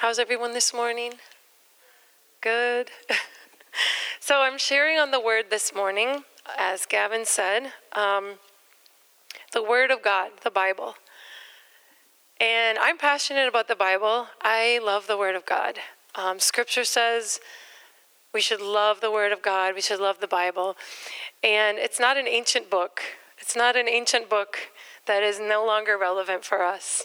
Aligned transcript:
How's 0.00 0.20
everyone 0.20 0.52
this 0.52 0.72
morning? 0.72 1.14
Good. 2.40 2.92
so 4.20 4.42
I'm 4.42 4.56
sharing 4.56 4.96
on 4.96 5.10
the 5.10 5.18
word 5.18 5.46
this 5.50 5.74
morning, 5.74 6.22
as 6.56 6.86
Gavin 6.86 7.26
said, 7.26 7.72
um, 7.96 8.34
the 9.52 9.60
word 9.60 9.90
of 9.90 10.00
God, 10.00 10.30
the 10.44 10.52
Bible. 10.52 10.94
And 12.40 12.78
I'm 12.78 12.96
passionate 12.96 13.48
about 13.48 13.66
the 13.66 13.74
Bible. 13.74 14.28
I 14.40 14.78
love 14.80 15.08
the 15.08 15.18
word 15.18 15.34
of 15.34 15.44
God. 15.44 15.80
Um, 16.14 16.38
scripture 16.38 16.84
says 16.84 17.40
we 18.32 18.40
should 18.40 18.60
love 18.60 19.00
the 19.00 19.10
word 19.10 19.32
of 19.32 19.42
God, 19.42 19.74
we 19.74 19.80
should 19.80 19.98
love 19.98 20.20
the 20.20 20.28
Bible. 20.28 20.76
And 21.42 21.76
it's 21.76 21.98
not 21.98 22.16
an 22.16 22.28
ancient 22.28 22.70
book, 22.70 23.00
it's 23.36 23.56
not 23.56 23.74
an 23.74 23.88
ancient 23.88 24.30
book 24.30 24.58
that 25.06 25.24
is 25.24 25.40
no 25.40 25.66
longer 25.66 25.98
relevant 25.98 26.44
for 26.44 26.62
us. 26.62 27.04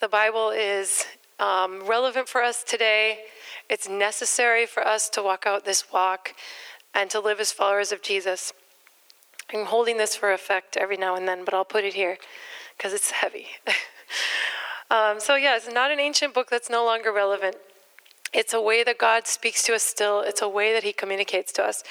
The 0.00 0.08
Bible 0.08 0.50
is 0.50 1.06
um, 1.40 1.86
relevant 1.86 2.28
for 2.28 2.42
us 2.42 2.62
today. 2.62 3.20
It's 3.68 3.88
necessary 3.88 4.66
for 4.66 4.86
us 4.86 5.08
to 5.10 5.22
walk 5.22 5.44
out 5.46 5.64
this 5.64 5.92
walk 5.92 6.34
and 6.94 7.10
to 7.10 7.20
live 7.20 7.40
as 7.40 7.50
followers 7.50 7.92
of 7.92 8.02
Jesus. 8.02 8.52
I'm 9.52 9.66
holding 9.66 9.96
this 9.96 10.14
for 10.14 10.32
effect 10.32 10.76
every 10.76 10.96
now 10.96 11.16
and 11.16 11.26
then, 11.26 11.44
but 11.44 11.54
I'll 11.54 11.64
put 11.64 11.84
it 11.84 11.94
here 11.94 12.18
because 12.76 12.92
it's 12.92 13.10
heavy. 13.10 13.46
um, 14.90 15.18
so, 15.18 15.34
yeah, 15.34 15.56
it's 15.56 15.72
not 15.72 15.90
an 15.90 15.98
ancient 15.98 16.34
book 16.34 16.50
that's 16.50 16.70
no 16.70 16.84
longer 16.84 17.12
relevant. 17.12 17.56
It's 18.32 18.54
a 18.54 18.60
way 18.60 18.84
that 18.84 18.98
God 18.98 19.26
speaks 19.26 19.62
to 19.64 19.74
us 19.74 19.82
still. 19.82 20.20
It's 20.20 20.42
a 20.42 20.48
way 20.48 20.72
that 20.72 20.84
He 20.84 20.92
communicates 20.92 21.52
to 21.54 21.64
us. 21.64 21.82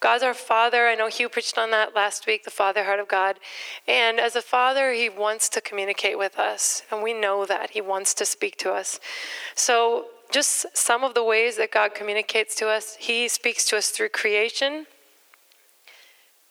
God's 0.00 0.24
our 0.24 0.34
Father. 0.34 0.88
I 0.88 0.94
know 0.94 1.08
Hugh 1.08 1.28
preached 1.28 1.58
on 1.58 1.70
that 1.70 1.94
last 1.94 2.26
week, 2.26 2.44
the 2.44 2.50
Father 2.50 2.84
heart 2.84 2.98
of 2.98 3.08
God. 3.08 3.38
And 3.86 4.18
as 4.18 4.34
a 4.34 4.42
Father, 4.42 4.92
He 4.92 5.08
wants 5.08 5.48
to 5.50 5.60
communicate 5.60 6.18
with 6.18 6.38
us. 6.38 6.82
And 6.90 7.02
we 7.02 7.12
know 7.12 7.44
that. 7.44 7.70
He 7.70 7.80
wants 7.80 8.14
to 8.14 8.24
speak 8.24 8.56
to 8.58 8.72
us. 8.72 9.00
So, 9.54 10.06
just 10.30 10.64
some 10.74 11.04
of 11.04 11.12
the 11.12 11.22
ways 11.22 11.58
that 11.58 11.70
God 11.70 11.94
communicates 11.94 12.54
to 12.56 12.68
us 12.68 12.96
He 12.98 13.28
speaks 13.28 13.66
to 13.66 13.76
us 13.76 13.88
through 13.90 14.08
creation. 14.08 14.86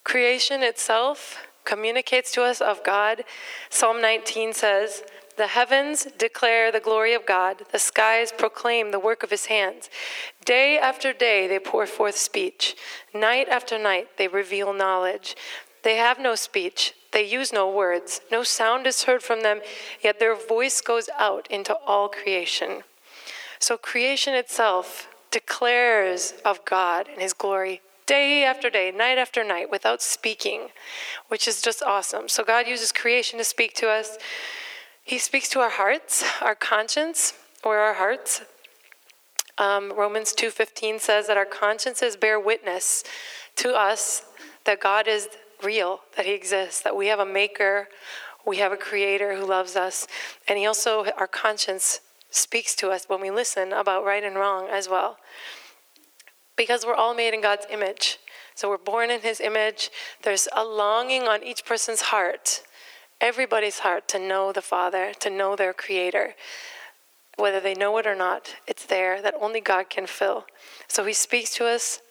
Creation 0.04 0.62
itself 0.62 1.48
communicates 1.66 2.32
to 2.34 2.44
us 2.44 2.62
of 2.62 2.84
God. 2.84 3.24
Psalm 3.70 4.02
19 4.02 4.54
says, 4.54 5.04
the 5.42 5.48
heavens 5.48 6.06
declare 6.20 6.72
the 6.72 6.80
glory 6.80 7.16
of 7.16 7.26
God, 7.26 7.64
the 7.72 7.80
skies 7.80 8.32
proclaim 8.32 8.92
the 8.92 9.00
work 9.00 9.24
of 9.24 9.32
his 9.32 9.48
hands. 9.48 9.90
Day 10.46 10.78
after 10.78 11.14
day 11.14 11.48
they 11.48 11.58
pour 11.58 11.88
forth 11.88 12.16
speech, 12.16 12.76
night 13.12 13.50
after 13.50 13.80
night 13.80 14.10
they 14.20 14.28
reveal 14.28 14.72
knowledge. 14.72 15.36
They 15.82 15.96
have 15.96 16.20
no 16.20 16.36
speech, 16.36 16.94
they 17.12 17.24
use 17.28 17.52
no 17.52 17.68
words, 17.68 18.22
no 18.32 18.44
sound 18.44 18.86
is 18.86 19.06
heard 19.06 19.24
from 19.24 19.42
them, 19.42 19.62
yet 20.04 20.20
their 20.20 20.36
voice 20.36 20.80
goes 20.80 21.10
out 21.18 21.48
into 21.50 21.76
all 21.88 22.08
creation. 22.08 22.84
So 23.58 23.78
creation 23.78 24.36
itself 24.36 25.08
declares 25.32 26.36
of 26.46 26.64
God 26.66 27.08
and 27.12 27.20
his 27.20 27.34
glory 27.34 27.82
day 28.06 28.44
after 28.44 28.70
day, 28.70 28.92
night 28.92 29.18
after 29.18 29.44
night, 29.44 29.72
without 29.72 30.02
speaking, 30.04 30.68
which 31.30 31.48
is 31.48 31.64
just 31.64 31.82
awesome. 31.82 32.28
So 32.28 32.44
God 32.44 32.68
uses 32.68 32.92
creation 32.92 33.40
to 33.40 33.46
speak 33.46 33.74
to 33.76 33.90
us. 33.90 34.20
He 35.12 35.20
speaks 35.20 35.50
to 35.50 35.60
our 35.60 35.72
hearts, 35.72 36.24
our 36.40 36.56
conscience, 36.56 37.34
or 37.66 37.80
our 37.80 37.96
hearts. 37.96 38.44
Um, 39.58 39.92
Romans 39.92 40.32
2:15 40.32 41.00
says 41.00 41.28
that 41.28 41.36
our 41.36 41.46
consciences 41.46 42.16
bear 42.16 42.40
witness 42.40 43.04
to 43.58 43.76
us 43.76 44.24
that 44.64 44.80
God 44.80 45.10
is 45.10 45.28
real, 45.62 46.00
that 46.16 46.26
He 46.26 46.32
exists, 46.32 46.80
that 46.84 46.96
we 46.96 47.08
have 47.08 47.20
a 47.20 47.26
Maker, 47.26 47.90
we 48.46 48.60
have 48.60 48.72
a 48.72 48.78
Creator 48.78 49.36
who 49.36 49.44
loves 49.44 49.76
us, 49.76 50.08
and 50.48 50.58
He 50.58 50.66
also 50.66 51.04
our 51.18 51.28
conscience 51.28 52.00
speaks 52.30 52.74
to 52.76 52.90
us 52.90 53.10
when 53.10 53.20
we 53.20 53.30
listen 53.30 53.74
about 53.74 54.06
right 54.06 54.24
and 54.24 54.38
wrong 54.38 54.70
as 54.70 54.88
well, 54.88 55.18
because 56.56 56.86
we're 56.86 56.96
all 56.96 57.14
made 57.14 57.34
in 57.34 57.42
God's 57.42 57.66
image. 57.70 58.18
So 58.56 58.70
we're 58.70 58.78
born 58.78 59.12
in 59.12 59.20
His 59.20 59.42
image. 59.42 59.92
There's 60.22 60.48
a 60.54 60.64
longing 60.64 61.24
on 61.24 61.44
each 61.44 61.66
person's 61.66 62.04
heart 62.04 62.64
everybody's 63.22 63.80
heart 63.80 64.08
to 64.10 64.20
know 64.20 64.52
the 64.52 64.62
Father, 64.62 65.14
to 65.20 65.30
know 65.30 65.56
their 65.56 65.74
Creator. 65.74 66.36
Whether 67.38 67.60
they 67.60 67.74
know 67.74 67.98
it 67.98 68.06
or 68.06 68.16
not, 68.16 68.56
it's 68.68 68.86
there 68.86 69.22
that 69.22 69.36
only 69.40 69.62
God 69.62 69.90
can 69.90 70.08
fill. 70.08 70.46
So 70.88 71.06
He 71.06 71.14
speaks 71.14 71.54
to 71.56 71.66
us 71.66 72.02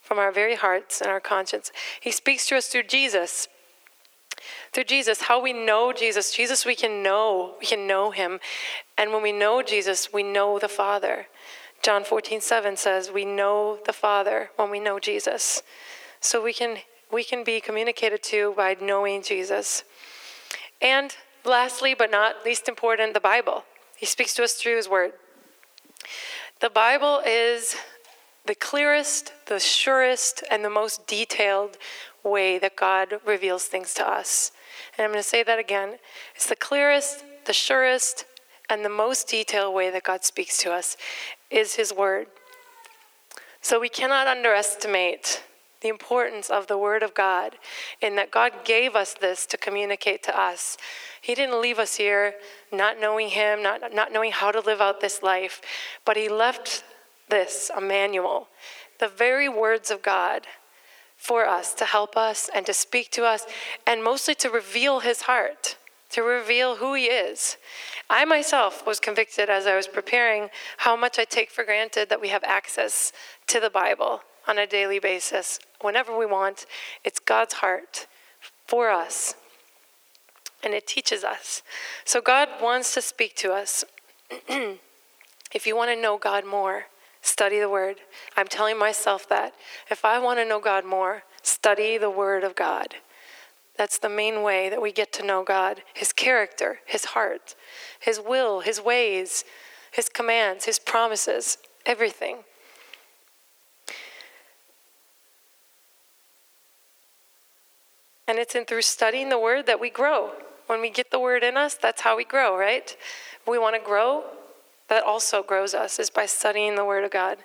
from 0.00 0.18
our 0.18 0.30
very 0.30 0.54
hearts 0.54 1.00
and 1.00 1.10
our 1.10 1.20
conscience. 1.20 1.72
He 2.00 2.12
speaks 2.12 2.46
to 2.48 2.56
us 2.56 2.68
through 2.68 2.84
Jesus. 2.84 3.48
Through 4.72 4.84
Jesus, 4.84 5.22
how 5.22 5.42
we 5.42 5.52
know 5.52 5.92
Jesus. 5.92 6.32
Jesus, 6.32 6.64
we 6.64 6.76
can 6.76 7.02
know. 7.02 7.54
We 7.58 7.66
can 7.66 7.86
know 7.86 8.10
Him. 8.10 8.38
And 8.96 9.12
when 9.12 9.22
we 9.22 9.32
know 9.32 9.62
Jesus, 9.62 10.12
we 10.12 10.22
know 10.22 10.58
the 10.58 10.68
Father. 10.68 11.26
John 11.82 12.04
14, 12.04 12.40
7 12.40 12.76
says, 12.76 13.10
We 13.10 13.24
know 13.24 13.78
the 13.84 13.92
Father 13.92 14.50
when 14.56 14.70
we 14.70 14.80
know 14.80 14.98
Jesus. 14.98 15.62
So 16.20 16.42
we 16.42 16.52
can 16.52 16.78
we 17.10 17.24
can 17.24 17.42
be 17.42 17.60
communicated 17.60 18.22
to 18.24 18.52
by 18.54 18.76
knowing 18.80 19.22
Jesus. 19.22 19.84
And 20.80 21.14
lastly, 21.44 21.94
but 21.94 22.10
not 22.10 22.44
least 22.44 22.68
important, 22.68 23.14
the 23.14 23.20
Bible. 23.20 23.64
He 23.96 24.06
speaks 24.06 24.34
to 24.34 24.44
us 24.44 24.54
through 24.54 24.76
His 24.76 24.88
Word. 24.88 25.12
The 26.60 26.70
Bible 26.70 27.20
is 27.26 27.76
the 28.46 28.54
clearest, 28.54 29.32
the 29.46 29.60
surest, 29.60 30.42
and 30.50 30.64
the 30.64 30.70
most 30.70 31.06
detailed 31.06 31.76
way 32.24 32.58
that 32.58 32.76
God 32.76 33.20
reveals 33.26 33.64
things 33.64 33.94
to 33.94 34.08
us. 34.08 34.52
And 34.96 35.04
I'm 35.04 35.10
going 35.10 35.22
to 35.22 35.28
say 35.28 35.42
that 35.42 35.58
again. 35.58 35.98
It's 36.34 36.46
the 36.46 36.56
clearest, 36.56 37.24
the 37.46 37.52
surest, 37.52 38.24
and 38.70 38.84
the 38.84 38.90
most 38.90 39.28
detailed 39.28 39.74
way 39.74 39.90
that 39.90 40.02
God 40.02 40.24
speaks 40.24 40.58
to 40.58 40.72
us 40.72 40.96
is 41.50 41.74
His 41.74 41.92
Word. 41.92 42.26
So 43.60 43.80
we 43.80 43.88
cannot 43.88 44.26
underestimate 44.26 45.42
the 45.80 45.88
importance 45.88 46.50
of 46.50 46.66
the 46.66 46.78
Word 46.78 47.02
of 47.02 47.14
God, 47.14 47.56
in 48.00 48.16
that 48.16 48.30
God 48.30 48.64
gave 48.64 48.96
us 48.96 49.14
this 49.14 49.46
to 49.46 49.56
communicate 49.56 50.22
to 50.24 50.38
us. 50.38 50.76
He 51.20 51.34
didn't 51.34 51.60
leave 51.60 51.78
us 51.78 51.96
here 51.96 52.34
not 52.72 53.00
knowing 53.00 53.28
Him, 53.28 53.62
not, 53.62 53.94
not 53.94 54.12
knowing 54.12 54.32
how 54.32 54.50
to 54.50 54.60
live 54.60 54.80
out 54.80 55.00
this 55.00 55.22
life, 55.22 55.60
but 56.04 56.16
He 56.16 56.28
left 56.28 56.84
this, 57.28 57.70
a 57.76 57.80
manual, 57.80 58.48
the 58.98 59.08
very 59.08 59.48
words 59.48 59.90
of 59.90 60.02
God 60.02 60.46
for 61.16 61.46
us 61.46 61.74
to 61.74 61.84
help 61.84 62.16
us 62.16 62.48
and 62.54 62.64
to 62.66 62.72
speak 62.72 63.10
to 63.10 63.24
us, 63.24 63.44
and 63.86 64.02
mostly 64.02 64.34
to 64.36 64.50
reveal 64.50 65.00
His 65.00 65.22
heart, 65.22 65.76
to 66.10 66.22
reveal 66.22 66.76
who 66.76 66.94
He 66.94 67.04
is. 67.04 67.56
I 68.10 68.24
myself 68.24 68.86
was 68.86 68.98
convicted 68.98 69.50
as 69.50 69.66
I 69.66 69.76
was 69.76 69.86
preparing 69.86 70.48
how 70.78 70.96
much 70.96 71.18
I 71.18 71.24
take 71.24 71.50
for 71.50 71.64
granted 71.64 72.08
that 72.08 72.20
we 72.20 72.28
have 72.28 72.44
access 72.44 73.12
to 73.48 73.60
the 73.60 73.70
Bible 73.70 74.22
on 74.48 74.58
a 74.58 74.66
daily 74.66 74.98
basis, 74.98 75.60
whenever 75.82 76.16
we 76.16 76.26
want. 76.26 76.64
It's 77.04 77.20
God's 77.20 77.54
heart 77.54 78.06
for 78.66 78.90
us, 78.90 79.34
and 80.64 80.72
it 80.72 80.86
teaches 80.86 81.22
us. 81.22 81.62
So 82.04 82.20
God 82.20 82.48
wants 82.60 82.94
to 82.94 83.02
speak 83.02 83.36
to 83.36 83.52
us. 83.52 83.84
if 84.48 85.66
you 85.66 85.76
want 85.76 85.90
to 85.90 86.00
know 86.00 86.16
God 86.16 86.46
more, 86.46 86.86
study 87.20 87.60
the 87.60 87.68
Word. 87.68 87.96
I'm 88.36 88.48
telling 88.48 88.78
myself 88.78 89.28
that. 89.28 89.52
If 89.90 90.04
I 90.04 90.18
want 90.18 90.38
to 90.38 90.44
know 90.44 90.60
God 90.60 90.84
more, 90.84 91.24
study 91.42 91.98
the 91.98 92.10
Word 92.10 92.42
of 92.42 92.56
God. 92.56 92.96
That's 93.76 93.98
the 93.98 94.08
main 94.08 94.42
way 94.42 94.68
that 94.70 94.82
we 94.82 94.90
get 94.90 95.12
to 95.14 95.24
know 95.24 95.44
God 95.44 95.82
His 95.94 96.12
character, 96.12 96.80
His 96.86 97.06
heart, 97.06 97.54
His 98.00 98.18
will, 98.18 98.60
His 98.60 98.80
ways, 98.80 99.44
His 99.92 100.08
commands, 100.08 100.64
His 100.64 100.78
promises, 100.78 101.58
everything. 101.86 102.38
And 108.28 108.38
it's 108.38 108.54
in 108.54 108.66
through 108.66 108.82
studying 108.82 109.30
the 109.30 109.38
word 109.38 109.66
that 109.66 109.80
we 109.80 109.90
grow. 109.90 110.32
When 110.66 110.82
we 110.82 110.90
get 110.90 111.10
the 111.10 111.18
word 111.18 111.42
in 111.42 111.56
us, 111.56 111.74
that's 111.74 112.02
how 112.02 112.16
we 112.16 112.24
grow, 112.24 112.56
right? 112.56 112.94
We 113.46 113.58
want 113.58 113.74
to 113.74 113.80
grow, 113.80 114.24
that 114.88 115.02
also 115.02 115.42
grows 115.42 115.74
us 115.74 115.98
is 115.98 116.10
by 116.10 116.26
studying 116.26 116.74
the 116.74 116.84
word 116.84 117.04
of 117.04 117.10
God. 117.10 117.38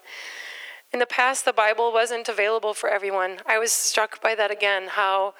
In 0.91 0.99
the 0.99 1.05
past, 1.05 1.45
the 1.45 1.53
Bible 1.53 1.91
wasn't 1.91 2.27
available 2.27 2.73
for 2.73 2.89
everyone. 2.89 3.37
I 3.45 3.57
was 3.57 3.71
struck 3.71 4.21
by 4.21 4.35
that 4.35 4.51
again, 4.51 4.89
how 4.89 5.33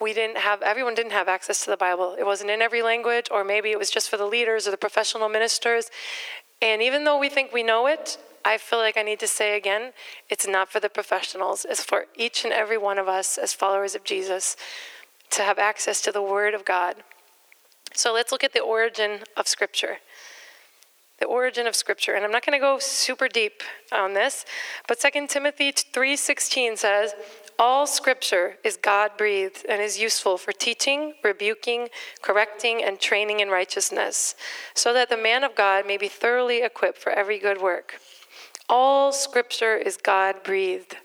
we 0.00 0.12
didn't 0.12 0.36
have, 0.36 0.60
everyone 0.62 0.94
didn't 0.94 1.12
have 1.12 1.28
access 1.28 1.64
to 1.64 1.70
the 1.70 1.76
Bible. 1.76 2.14
It 2.18 2.24
wasn't 2.24 2.50
in 2.50 2.60
every 2.60 2.82
language, 2.82 3.28
or 3.30 3.42
maybe 3.42 3.70
it 3.70 3.78
was 3.78 3.90
just 3.90 4.10
for 4.10 4.16
the 4.16 4.26
leaders 4.26 4.68
or 4.68 4.70
the 4.70 4.76
professional 4.76 5.28
ministers. 5.28 5.90
And 6.60 6.82
even 6.82 7.04
though 7.04 7.18
we 7.18 7.28
think 7.28 7.52
we 7.52 7.62
know 7.62 7.86
it, 7.86 8.18
I 8.44 8.58
feel 8.58 8.78
like 8.78 8.96
I 8.96 9.02
need 9.02 9.20
to 9.20 9.28
say 9.28 9.56
again 9.56 9.92
it's 10.28 10.46
not 10.46 10.70
for 10.70 10.80
the 10.80 10.90
professionals, 10.90 11.64
it's 11.68 11.82
for 11.82 12.06
each 12.16 12.44
and 12.44 12.52
every 12.52 12.78
one 12.78 12.98
of 12.98 13.08
us 13.08 13.38
as 13.38 13.52
followers 13.52 13.94
of 13.94 14.04
Jesus 14.04 14.56
to 15.30 15.42
have 15.42 15.58
access 15.58 16.00
to 16.02 16.12
the 16.12 16.22
Word 16.22 16.54
of 16.54 16.64
God. 16.64 16.96
So 17.94 18.12
let's 18.12 18.32
look 18.32 18.44
at 18.44 18.52
the 18.52 18.60
origin 18.60 19.20
of 19.36 19.48
Scripture. 19.48 19.98
The 21.20 21.26
origin 21.26 21.66
of 21.66 21.74
Scripture. 21.74 22.14
And 22.14 22.24
I'm 22.24 22.32
not 22.32 22.44
going 22.44 22.58
to 22.58 22.62
go 22.62 22.78
super 22.78 23.28
deep 23.28 23.62
on 23.92 24.14
this, 24.14 24.44
but 24.86 25.00
2 25.00 25.26
Timothy 25.28 25.72
3:16 25.72 26.76
says, 26.76 27.14
All 27.56 27.86
scripture 27.86 28.56
is 28.64 28.76
God 28.76 29.12
breathed 29.16 29.64
and 29.68 29.80
is 29.80 29.98
useful 29.98 30.38
for 30.38 30.52
teaching, 30.52 31.14
rebuking, 31.22 31.88
correcting, 32.20 32.82
and 32.82 32.98
training 32.98 33.38
in 33.40 33.48
righteousness, 33.48 34.34
so 34.74 34.92
that 34.92 35.08
the 35.08 35.16
man 35.16 35.44
of 35.44 35.54
God 35.54 35.86
may 35.86 35.96
be 35.96 36.08
thoroughly 36.08 36.62
equipped 36.62 36.98
for 36.98 37.12
every 37.12 37.38
good 37.38 37.62
work. 37.62 38.00
All 38.68 39.12
scripture 39.12 39.76
is 39.76 39.96
God 39.96 40.42
breathed. 40.42 40.96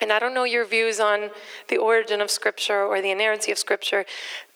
And 0.00 0.12
I 0.12 0.18
don't 0.18 0.32
know 0.32 0.44
your 0.44 0.64
views 0.64 0.98
on 0.98 1.30
the 1.68 1.76
origin 1.76 2.20
of 2.20 2.30
scripture 2.30 2.84
or 2.84 3.02
the 3.02 3.10
inerrancy 3.10 3.52
of 3.52 3.58
scripture. 3.58 4.06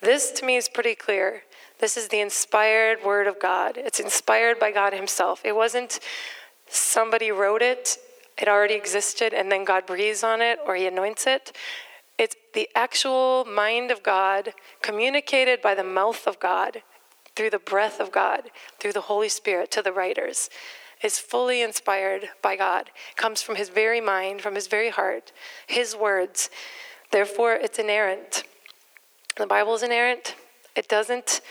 This 0.00 0.30
to 0.32 0.46
me 0.46 0.56
is 0.56 0.68
pretty 0.68 0.94
clear. 0.94 1.42
This 1.80 1.96
is 1.96 2.08
the 2.08 2.20
inspired 2.20 3.04
word 3.04 3.26
of 3.26 3.38
God. 3.40 3.76
It's 3.76 4.00
inspired 4.00 4.58
by 4.58 4.70
God 4.70 4.94
Himself. 4.94 5.42
It 5.44 5.54
wasn't 5.54 6.00
somebody 6.68 7.30
wrote 7.30 7.60
it 7.60 7.98
it 8.36 8.48
already 8.48 8.74
existed 8.74 9.32
and 9.32 9.50
then 9.50 9.64
God 9.64 9.86
breathes 9.86 10.24
on 10.24 10.40
it 10.40 10.58
or 10.66 10.74
he 10.74 10.86
anoints 10.86 11.26
it. 11.26 11.52
It's 12.18 12.36
the 12.52 12.68
actual 12.74 13.44
mind 13.44 13.90
of 13.90 14.02
God 14.02 14.54
communicated 14.82 15.60
by 15.62 15.74
the 15.74 15.84
mouth 15.84 16.26
of 16.26 16.40
God 16.40 16.82
through 17.36 17.50
the 17.50 17.58
breath 17.58 18.00
of 18.00 18.12
God, 18.12 18.50
through 18.78 18.92
the 18.92 19.02
Holy 19.02 19.28
Spirit 19.28 19.70
to 19.72 19.82
the 19.82 19.92
writers. 19.92 20.48
Is 21.04 21.18
fully 21.18 21.60
inspired 21.60 22.30
by 22.40 22.56
God, 22.56 22.88
comes 23.14 23.42
from 23.42 23.56
his 23.56 23.68
very 23.68 24.00
mind, 24.00 24.40
from 24.40 24.54
his 24.54 24.68
very 24.68 24.88
heart, 24.88 25.32
his 25.66 25.94
words. 25.94 26.48
Therefore, 27.10 27.52
it's 27.52 27.78
inerrant. 27.78 28.44
The 29.36 29.46
Bible 29.46 29.74
is 29.74 29.82
inerrant. 29.82 30.34
It 30.74 30.88
doesn't, 30.88 31.42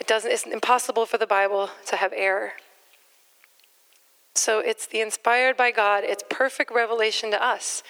it 0.00 0.06
doesn't, 0.06 0.30
it's 0.30 0.46
impossible 0.46 1.04
for 1.04 1.18
the 1.18 1.26
Bible 1.26 1.68
to 1.88 1.96
have 1.96 2.14
error. 2.16 2.52
So 4.34 4.60
it's 4.60 4.86
the 4.86 5.02
inspired 5.02 5.58
by 5.58 5.70
God, 5.70 6.02
it's 6.02 6.24
perfect 6.30 6.72
revelation 6.72 7.30
to 7.32 7.44
us. 7.44 7.82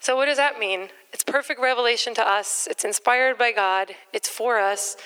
So, 0.00 0.16
what 0.16 0.24
does 0.24 0.38
that 0.38 0.58
mean? 0.58 0.88
It's 1.12 1.22
perfect 1.22 1.60
revelation 1.60 2.14
to 2.14 2.26
us, 2.26 2.66
it's 2.70 2.84
inspired 2.86 3.36
by 3.36 3.52
God, 3.52 3.90
it's 4.14 4.28
for 4.28 4.58
us. 4.58 4.96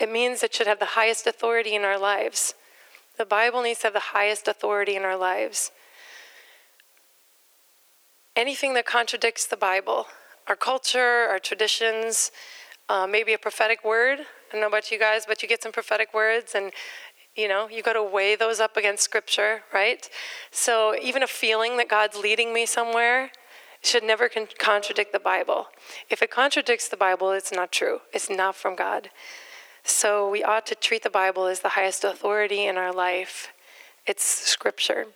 It 0.00 0.10
means 0.10 0.42
it 0.42 0.54
should 0.54 0.66
have 0.66 0.78
the 0.78 0.96
highest 0.96 1.26
authority 1.26 1.74
in 1.74 1.82
our 1.82 1.98
lives. 1.98 2.54
The 3.18 3.26
Bible 3.26 3.62
needs 3.62 3.80
to 3.80 3.88
have 3.88 3.94
the 3.94 4.00
highest 4.00 4.48
authority 4.48 4.96
in 4.96 5.02
our 5.02 5.16
lives. 5.16 5.70
Anything 8.34 8.74
that 8.74 8.86
contradicts 8.86 9.46
the 9.46 9.56
Bible, 9.56 10.06
our 10.46 10.56
culture, 10.56 11.26
our 11.28 11.38
traditions, 11.38 12.32
uh, 12.88 13.06
maybe 13.06 13.32
a 13.32 13.38
prophetic 13.38 13.84
word. 13.84 14.20
I 14.20 14.52
don't 14.52 14.60
know 14.60 14.68
about 14.68 14.90
you 14.90 14.98
guys, 14.98 15.24
but 15.26 15.42
you 15.42 15.48
get 15.48 15.62
some 15.62 15.72
prophetic 15.72 16.14
words, 16.14 16.54
and 16.54 16.72
you 17.36 17.48
know, 17.48 17.68
you 17.68 17.82
got 17.82 17.94
to 17.94 18.02
weigh 18.02 18.36
those 18.36 18.60
up 18.60 18.76
against 18.76 19.02
scripture, 19.02 19.62
right? 19.72 20.08
So 20.50 20.94
even 21.00 21.22
a 21.22 21.26
feeling 21.26 21.76
that 21.78 21.88
God's 21.88 22.16
leading 22.16 22.52
me 22.52 22.66
somewhere 22.66 23.30
should 23.82 24.04
never 24.04 24.28
con- 24.28 24.48
contradict 24.58 25.12
the 25.12 25.18
Bible. 25.18 25.66
If 26.10 26.22
it 26.22 26.30
contradicts 26.30 26.88
the 26.88 26.96
Bible, 26.96 27.30
it's 27.32 27.52
not 27.52 27.72
true. 27.72 28.00
It's 28.12 28.28
not 28.28 28.54
from 28.54 28.76
God. 28.76 29.10
So 29.84 30.30
we 30.30 30.42
ought 30.42 30.66
to 30.66 30.74
treat 30.74 31.02
the 31.02 31.10
Bible 31.10 31.46
as 31.46 31.60
the 31.60 31.70
highest 31.70 32.04
authority 32.04 32.66
in 32.66 32.76
our 32.76 32.92
life. 32.92 33.52
It's 34.06 34.24
scripture. 34.24 35.06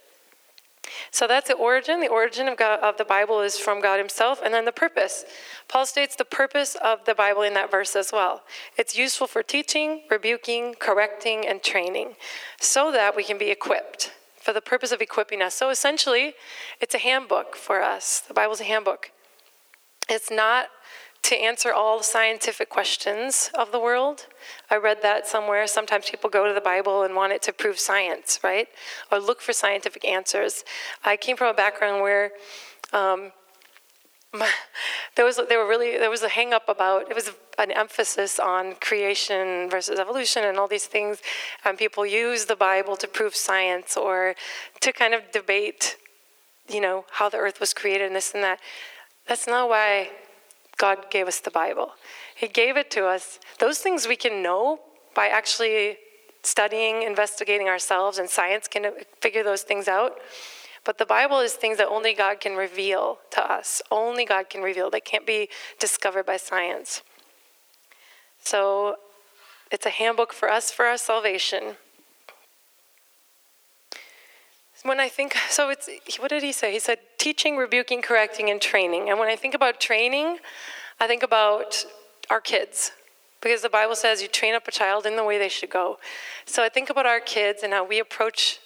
So 1.10 1.26
that's 1.26 1.48
the 1.48 1.54
origin. 1.54 2.00
The 2.00 2.08
origin 2.08 2.48
of, 2.48 2.56
God, 2.56 2.80
of 2.80 2.96
the 2.96 3.04
Bible 3.04 3.40
is 3.40 3.58
from 3.58 3.80
God 3.80 3.98
Himself, 3.98 4.40
and 4.44 4.54
then 4.54 4.64
the 4.64 4.72
purpose. 4.72 5.24
Paul 5.68 5.86
states 5.86 6.14
the 6.14 6.24
purpose 6.24 6.76
of 6.76 7.04
the 7.04 7.14
Bible 7.14 7.42
in 7.42 7.54
that 7.54 7.70
verse 7.70 7.96
as 7.96 8.12
well. 8.12 8.42
It's 8.76 8.96
useful 8.96 9.26
for 9.26 9.42
teaching, 9.42 10.02
rebuking, 10.10 10.74
correcting, 10.78 11.46
and 11.46 11.62
training, 11.62 12.14
so 12.60 12.92
that 12.92 13.16
we 13.16 13.24
can 13.24 13.38
be 13.38 13.50
equipped 13.50 14.12
for 14.40 14.52
the 14.52 14.60
purpose 14.60 14.92
of 14.92 15.00
equipping 15.00 15.42
us. 15.42 15.54
So 15.54 15.70
essentially, 15.70 16.34
it's 16.80 16.94
a 16.94 16.98
handbook 16.98 17.56
for 17.56 17.82
us. 17.82 18.20
The 18.20 18.34
Bible's 18.34 18.60
a 18.60 18.64
handbook. 18.64 19.10
It's 20.08 20.30
not 20.30 20.68
to 21.26 21.34
answer 21.34 21.72
all 21.72 21.98
the 21.98 22.04
scientific 22.04 22.68
questions 22.70 23.50
of 23.54 23.72
the 23.72 23.80
world. 23.80 24.26
I 24.70 24.76
read 24.76 25.02
that 25.02 25.26
somewhere. 25.26 25.66
Sometimes 25.66 26.08
people 26.08 26.30
go 26.30 26.46
to 26.46 26.54
the 26.54 26.60
Bible 26.60 27.02
and 27.02 27.16
want 27.16 27.32
it 27.32 27.42
to 27.42 27.52
prove 27.52 27.80
science, 27.80 28.38
right? 28.44 28.68
Or 29.10 29.18
look 29.18 29.40
for 29.40 29.52
scientific 29.52 30.04
answers. 30.04 30.62
I 31.04 31.16
came 31.16 31.36
from 31.36 31.48
a 31.48 31.54
background 31.54 32.00
where 32.00 32.30
um, 32.92 33.32
my, 34.32 34.48
there 35.16 35.24
was 35.24 35.40
there 35.48 35.58
were 35.58 35.68
really 35.68 35.98
there 35.98 36.10
was 36.10 36.22
a 36.22 36.28
hang 36.28 36.54
up 36.54 36.68
about 36.68 37.10
it 37.10 37.14
was 37.14 37.32
an 37.58 37.72
emphasis 37.72 38.38
on 38.38 38.74
creation 38.76 39.68
versus 39.68 39.98
evolution 39.98 40.44
and 40.44 40.58
all 40.58 40.68
these 40.68 40.86
things, 40.86 41.22
and 41.64 41.76
people 41.76 42.06
use 42.06 42.44
the 42.44 42.54
Bible 42.54 42.96
to 42.96 43.08
prove 43.08 43.34
science 43.34 43.96
or 43.96 44.36
to 44.80 44.92
kind 44.92 45.12
of 45.12 45.22
debate, 45.32 45.96
you 46.68 46.80
know, 46.80 47.04
how 47.12 47.28
the 47.28 47.38
earth 47.38 47.58
was 47.58 47.74
created 47.74 48.06
and 48.06 48.14
this 48.14 48.32
and 48.32 48.44
that. 48.44 48.60
That's 49.26 49.48
not 49.48 49.68
why 49.68 50.10
God 50.76 51.10
gave 51.10 51.26
us 51.26 51.40
the 51.40 51.50
Bible. 51.50 51.92
He 52.34 52.48
gave 52.48 52.76
it 52.76 52.90
to 52.92 53.06
us. 53.06 53.38
Those 53.58 53.78
things 53.78 54.06
we 54.06 54.16
can 54.16 54.42
know 54.42 54.80
by 55.14 55.28
actually 55.28 55.98
studying, 56.42 57.02
investigating 57.02 57.68
ourselves, 57.68 58.18
and 58.18 58.28
science 58.28 58.68
can 58.68 58.92
figure 59.20 59.42
those 59.42 59.62
things 59.62 59.88
out. 59.88 60.18
But 60.84 60.98
the 60.98 61.06
Bible 61.06 61.40
is 61.40 61.54
things 61.54 61.78
that 61.78 61.88
only 61.88 62.14
God 62.14 62.40
can 62.40 62.54
reveal 62.54 63.18
to 63.30 63.42
us. 63.42 63.82
Only 63.90 64.24
God 64.24 64.48
can 64.48 64.62
reveal. 64.62 64.90
They 64.90 65.00
can't 65.00 65.26
be 65.26 65.48
discovered 65.80 66.26
by 66.26 66.36
science. 66.36 67.02
So 68.44 68.96
it's 69.72 69.86
a 69.86 69.90
handbook 69.90 70.32
for 70.32 70.48
us 70.48 70.70
for 70.70 70.84
our 70.84 70.96
salvation. 70.96 71.76
When 74.82 75.00
I 75.00 75.08
think, 75.08 75.34
so 75.50 75.70
it's, 75.70 75.88
what 76.20 76.28
did 76.28 76.44
he 76.44 76.52
say? 76.52 76.72
He 76.72 76.78
said 76.78 76.98
teaching, 77.26 77.56
rebuking, 77.56 78.00
correcting, 78.02 78.50
and 78.50 78.60
training. 78.60 79.10
And 79.10 79.18
when 79.18 79.28
I 79.28 79.34
think 79.34 79.52
about 79.52 79.80
training, 79.80 80.38
I 81.00 81.08
think 81.08 81.24
about 81.24 81.84
our 82.30 82.40
kids. 82.40 82.92
Because 83.42 83.62
the 83.62 83.68
Bible 83.68 83.96
says 83.96 84.22
you 84.22 84.28
train 84.28 84.54
up 84.54 84.68
a 84.68 84.70
child 84.70 85.06
in 85.06 85.16
the 85.16 85.24
way 85.24 85.36
they 85.36 85.48
should 85.48 85.68
go. 85.68 85.98
So 86.44 86.62
I 86.62 86.68
think 86.68 86.88
about 86.88 87.04
our 87.04 87.18
kids 87.18 87.64
and 87.64 87.72
how 87.72 87.84
we 87.84 87.98
approach 87.98 88.60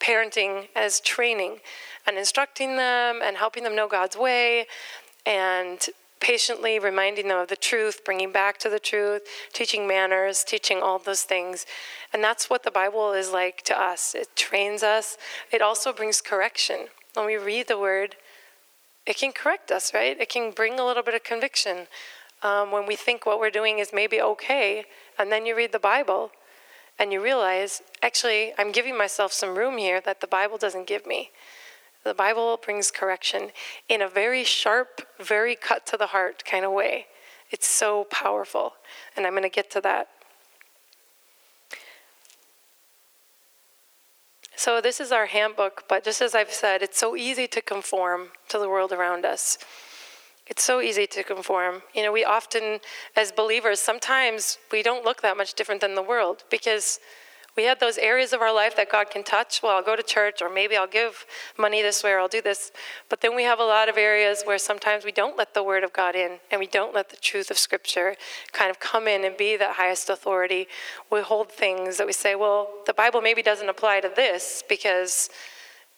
parenting 0.00 0.68
as 0.74 0.98
training 0.98 1.58
and 2.06 2.16
instructing 2.16 2.78
them 2.78 3.20
and 3.22 3.36
helping 3.36 3.64
them 3.64 3.76
know 3.76 3.86
God's 3.86 4.16
way 4.16 4.64
and 5.26 5.78
patiently 6.20 6.78
reminding 6.78 7.28
them 7.28 7.38
of 7.38 7.48
the 7.48 7.54
truth, 7.70 8.02
bringing 8.02 8.32
back 8.32 8.56
to 8.60 8.70
the 8.70 8.80
truth, 8.80 9.20
teaching 9.52 9.86
manners, 9.86 10.42
teaching 10.42 10.80
all 10.80 10.98
those 10.98 11.24
things. 11.24 11.66
And 12.14 12.24
that's 12.24 12.48
what 12.48 12.62
the 12.62 12.70
Bible 12.70 13.12
is 13.12 13.30
like 13.30 13.60
to 13.64 13.78
us. 13.78 14.14
It 14.14 14.34
trains 14.36 14.82
us, 14.82 15.18
it 15.52 15.60
also 15.60 15.92
brings 15.92 16.22
correction. 16.22 16.88
When 17.14 17.26
we 17.26 17.36
read 17.36 17.68
the 17.68 17.78
word, 17.78 18.16
it 19.06 19.16
can 19.16 19.32
correct 19.32 19.70
us, 19.70 19.94
right? 19.94 20.18
It 20.18 20.28
can 20.28 20.50
bring 20.50 20.78
a 20.78 20.84
little 20.84 21.02
bit 21.02 21.14
of 21.14 21.22
conviction 21.22 21.86
um, 22.42 22.70
when 22.70 22.86
we 22.86 22.96
think 22.96 23.24
what 23.24 23.40
we're 23.40 23.50
doing 23.50 23.78
is 23.78 23.90
maybe 23.92 24.20
okay, 24.20 24.84
and 25.18 25.32
then 25.32 25.46
you 25.46 25.56
read 25.56 25.72
the 25.72 25.78
Bible 25.78 26.30
and 26.98 27.12
you 27.12 27.22
realize, 27.22 27.82
actually, 28.02 28.52
I'm 28.58 28.70
giving 28.70 28.96
myself 28.96 29.32
some 29.32 29.56
room 29.56 29.78
here 29.78 30.00
that 30.02 30.20
the 30.20 30.26
Bible 30.26 30.58
doesn't 30.58 30.86
give 30.86 31.06
me. 31.06 31.30
The 32.04 32.14
Bible 32.14 32.60
brings 32.62 32.90
correction 32.90 33.50
in 33.88 34.02
a 34.02 34.08
very 34.08 34.44
sharp, 34.44 35.00
very 35.18 35.56
cut 35.56 35.86
to 35.86 35.96
the 35.96 36.08
heart 36.08 36.44
kind 36.44 36.64
of 36.64 36.72
way. 36.72 37.06
It's 37.50 37.66
so 37.66 38.04
powerful, 38.10 38.74
and 39.16 39.26
I'm 39.26 39.32
going 39.32 39.42
to 39.42 39.48
get 39.48 39.70
to 39.72 39.80
that. 39.80 40.08
So, 44.56 44.80
this 44.80 45.00
is 45.00 45.10
our 45.10 45.26
handbook, 45.26 45.84
but 45.88 46.04
just 46.04 46.22
as 46.22 46.34
I've 46.34 46.52
said, 46.52 46.82
it's 46.82 46.98
so 46.98 47.16
easy 47.16 47.46
to 47.48 47.60
conform 47.60 48.28
to 48.48 48.58
the 48.58 48.68
world 48.68 48.92
around 48.92 49.24
us. 49.24 49.58
It's 50.46 50.62
so 50.62 50.80
easy 50.80 51.06
to 51.06 51.24
conform. 51.24 51.82
You 51.94 52.02
know, 52.02 52.12
we 52.12 52.24
often, 52.24 52.80
as 53.16 53.32
believers, 53.32 53.80
sometimes 53.80 54.58
we 54.70 54.82
don't 54.82 55.04
look 55.04 55.22
that 55.22 55.36
much 55.36 55.54
different 55.54 55.80
than 55.80 55.94
the 55.94 56.02
world 56.02 56.44
because 56.50 57.00
we 57.56 57.64
had 57.64 57.78
those 57.78 57.98
areas 57.98 58.32
of 58.32 58.40
our 58.40 58.52
life 58.52 58.76
that 58.76 58.90
God 58.90 59.10
can 59.10 59.22
touch. 59.22 59.62
Well, 59.62 59.76
I'll 59.76 59.82
go 59.82 59.94
to 59.94 60.02
church, 60.02 60.42
or 60.42 60.50
maybe 60.50 60.76
I'll 60.76 60.86
give 60.86 61.24
money 61.56 61.82
this 61.82 62.02
way, 62.02 62.12
or 62.12 62.18
I'll 62.18 62.28
do 62.28 62.42
this. 62.42 62.72
But 63.08 63.20
then 63.20 63.36
we 63.36 63.44
have 63.44 63.60
a 63.60 63.64
lot 63.64 63.88
of 63.88 63.96
areas 63.96 64.42
where 64.44 64.58
sometimes 64.58 65.04
we 65.04 65.12
don't 65.12 65.36
let 65.36 65.54
the 65.54 65.62
Word 65.62 65.84
of 65.84 65.92
God 65.92 66.16
in, 66.16 66.38
and 66.50 66.58
we 66.58 66.66
don't 66.66 66.94
let 66.94 67.10
the 67.10 67.16
truth 67.16 67.50
of 67.50 67.58
Scripture 67.58 68.16
kind 68.52 68.70
of 68.70 68.80
come 68.80 69.06
in 69.06 69.24
and 69.24 69.36
be 69.36 69.56
that 69.56 69.76
highest 69.76 70.10
authority. 70.10 70.66
We 71.10 71.20
hold 71.20 71.50
things 71.50 71.96
that 71.98 72.06
we 72.06 72.12
say, 72.12 72.34
well, 72.34 72.68
the 72.86 72.94
Bible 72.94 73.20
maybe 73.20 73.42
doesn't 73.42 73.68
apply 73.68 74.00
to 74.00 74.12
this 74.14 74.64
because 74.68 75.30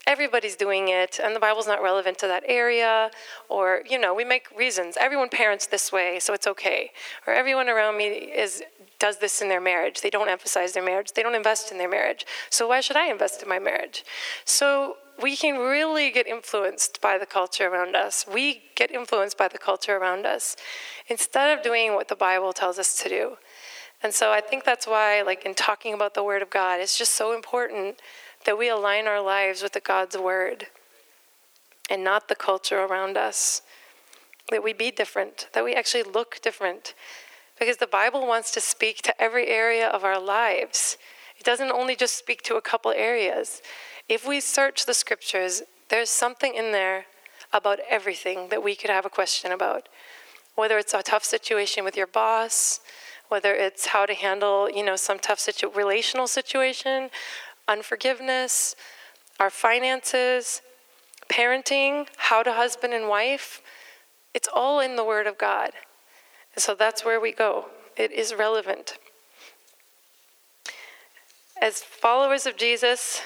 everybody's 0.07 0.57
doing 0.57 0.89
it 0.89 1.19
and 1.23 1.35
the 1.35 1.41
bible's 1.41 1.67
not 1.67 1.83
relevant 1.83 2.17
to 2.19 2.27
that 2.27 2.45
area 2.47 3.11
or 3.49 3.83
you 3.89 3.99
know 3.99 4.15
we 4.15 4.25
make 4.25 4.47
reasons 4.57 4.97
everyone 5.01 5.29
parents 5.29 5.67
this 5.67 5.91
way 5.91 6.19
so 6.21 6.33
it's 6.33 6.47
okay 6.47 6.91
or 7.27 7.35
everyone 7.35 7.69
around 7.69 7.97
me 7.97 8.07
is 8.07 8.63
does 8.99 9.19
this 9.19 9.43
in 9.43 9.49
their 9.49 9.61
marriage. 9.61 10.01
They 10.01 10.11
don't 10.11 10.29
emphasize 10.29 10.73
their 10.73 10.83
marriage. 10.83 11.13
They 11.13 11.23
don't 11.23 11.35
invest 11.35 11.73
in 11.73 11.79
their 11.79 11.89
marriage. 11.89 12.27
So 12.51 12.69
why 12.69 12.81
should 12.81 12.97
I 12.97 13.11
invest 13.11 13.43
in 13.43 13.49
my 13.49 13.59
marriage? 13.59 14.05
So 14.45 14.97
we 15.23 15.37
can 15.37 15.59
really 15.59 16.11
get 16.11 16.27
influenced 16.27 17.01
by 17.01 17.19
the 17.19 17.27
culture 17.27 17.69
around 17.69 17.97
us. 17.97 18.27
We 18.33 18.63
get 18.75 18.91
influenced 18.91 19.39
by 19.39 19.49
the 19.49 19.59
culture 19.59 19.97
around 19.97 20.27
us 20.27 20.57
instead 21.09 21.57
of 21.57 21.65
doing 21.65 21.95
what 21.95 22.09
the 22.09 22.17
Bible 22.17 22.53
tells 22.53 22.79
us 22.79 23.01
to 23.03 23.09
do. 23.09 23.37
And 24.03 24.13
so 24.13 24.31
I 24.31 24.43
think 24.43 24.65
that's 24.65 24.87
why, 24.87 25.23
like 25.23 25.47
in 25.47 25.55
talking 25.55 25.95
about 25.95 26.15
the 26.15 26.23
Word 26.23 26.43
of 26.43 26.51
God, 26.51 26.81
it's 26.81 26.99
just 26.99 27.15
so 27.15 27.35
important 27.35 27.99
that 28.47 28.59
we 28.59 28.69
align 28.69 29.07
our 29.07 29.21
lives 29.21 29.63
with 29.63 29.73
the 29.73 29.81
God's 29.81 30.17
Word. 30.17 30.69
and 31.89 32.03
not 32.03 32.29
the 32.29 32.35
culture 32.35 32.81
around 32.81 33.17
us. 33.17 33.63
That 34.51 34.63
we 34.65 34.73
be 34.73 34.91
different, 34.91 35.49
that 35.53 35.65
we 35.65 35.75
actually 35.75 36.03
look 36.03 36.41
different. 36.43 36.95
Because 37.59 37.79
the 37.79 37.87
Bible 37.87 38.27
wants 38.27 38.51
to 38.53 38.61
speak 38.61 39.03
to 39.03 39.23
every 39.23 39.49
area 39.49 39.89
of 39.89 40.05
our 40.05 40.21
lives. 40.21 40.99
It 41.39 41.45
doesn't 41.45 41.71
only 41.71 41.97
just 41.97 42.17
speak 42.17 42.43
to 42.43 42.57
a 42.57 42.61
couple 42.61 42.91
areas. 42.93 43.63
If 44.09 44.27
we 44.27 44.41
search 44.41 44.87
the 44.87 44.95
scriptures, 44.95 45.63
there's 45.89 46.11
something 46.11 46.55
in 46.55 46.73
there 46.73 47.07
about 47.53 47.79
everything 47.89 48.49
that 48.49 48.63
we 48.63 48.75
could 48.75 48.91
have 48.91 49.07
a 49.07 49.11
question 49.11 49.53
about. 49.53 49.89
Whether 50.55 50.79
it's 50.79 50.95
a 50.95 51.03
tough 51.03 51.25
situation 51.25 51.85
with 51.85 51.97
your 51.97 52.07
boss, 52.07 52.81
whether 53.29 53.53
it's 53.53 53.87
how 53.87 54.07
to 54.07 54.15
handle, 54.15 54.71
you 54.71 54.85
know, 54.85 54.97
some 54.97 55.19
tough 55.19 55.41
situ- 55.41 55.71
relational 55.75 56.27
situation, 56.27 57.11
unforgiveness, 57.69 58.77
our 59.39 59.51
finances, 59.51 60.63
parenting, 61.29 62.07
how 62.17 62.43
to 62.43 62.53
husband 62.53 62.95
and 62.95 63.09
wife, 63.09 63.61
it's 64.35 64.49
all 64.55 64.81
in 64.81 64.97
the 64.97 65.05
Word 65.05 65.27
of 65.27 65.39
God. 65.39 65.71
And 66.55 66.63
so 66.63 66.75
that's 66.75 67.05
where 67.05 67.21
we 67.21 67.33
go. 67.33 67.67
It 67.97 68.13
is 68.13 68.35
relevant. 68.35 68.99
As 71.61 71.83
followers 71.83 72.47
of 72.47 72.57
Jesus, 72.57 73.23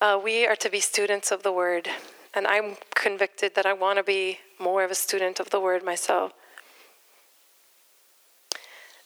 uh, 0.00 0.20
we 0.22 0.46
are 0.46 0.56
to 0.56 0.68
be 0.68 0.80
students 0.80 1.30
of 1.30 1.42
the 1.42 1.52
Word. 1.52 1.88
And 2.34 2.46
I'm 2.46 2.76
convicted 2.94 3.54
that 3.54 3.66
I 3.66 3.72
want 3.72 3.98
to 3.98 4.02
be 4.02 4.38
more 4.58 4.82
of 4.82 4.90
a 4.90 4.96
student 4.96 5.38
of 5.38 5.50
the 5.50 5.60
Word 5.60 5.84
myself. 5.84 6.32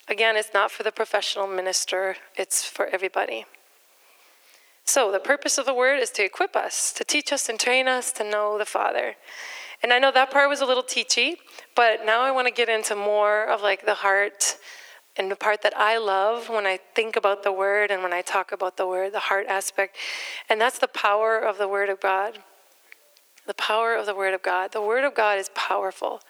Again, 0.09 0.37
it's 0.37 0.55
not 0.55 0.71
for 0.71 0.85
the 0.85 0.93
professional 0.93 1.47
minister, 1.47 2.17
it's 2.37 2.65
for 2.65 2.87
everybody. 2.87 3.45
So, 4.87 5.11
the 5.11 5.19
purpose 5.19 5.59
of 5.59 5.67
the 5.67 5.75
word 5.75 6.01
is 6.01 6.11
to 6.13 6.25
equip 6.25 6.55
us, 6.55 6.93
to 6.93 7.05
teach 7.05 7.33
us 7.33 7.49
and 7.49 7.59
train 7.59 7.89
us 7.89 8.13
to 8.13 8.25
know 8.25 8.57
the 8.57 8.65
Father. 8.65 9.17
And 9.83 9.93
I 9.93 9.99
know 9.99 10.13
that 10.13 10.31
part 10.31 10.49
was 10.49 10.61
a 10.61 10.65
little 10.65 10.83
teachy, 10.83 11.35
but 11.75 12.07
now 12.07 12.23
I 12.23 12.31
want 12.31 12.47
to 12.47 12.53
get 12.53 12.69
into 12.69 12.95
more 12.95 13.45
of 13.45 13.63
like 13.63 13.85
the 13.85 13.95
heart 13.95 14.57
and 15.17 15.31
the 15.31 15.37
part 15.37 15.63
that 15.63 15.77
I 15.77 15.99
love 15.99 16.49
when 16.49 16.67
I 16.67 16.79
think 16.95 17.17
about 17.17 17.43
the 17.43 17.53
word 17.53 17.91
and 17.91 18.03
when 18.03 18.13
I 18.13 18.23
talk 18.23 18.53
about 18.53 18.77
the 18.77 18.87
word, 18.87 19.13
the 19.13 19.19
heart 19.19 19.47
aspect. 19.49 19.97
And 20.49 20.61
that's 20.61 20.79
the 20.79 20.89
power 20.89 21.39
of 21.39 21.59
the 21.59 21.69
word 21.69 21.89
of 21.89 22.01
God. 22.01 22.39
The 23.47 23.55
power 23.55 23.95
of 23.95 24.07
the 24.07 24.15
word 24.15 24.35
of 24.35 24.43
God. 24.43 24.73
The 24.73 24.83
word 24.83 25.05
of 25.05 25.15
God 25.15 25.39
is 25.39 25.51
powerful. 25.55 26.21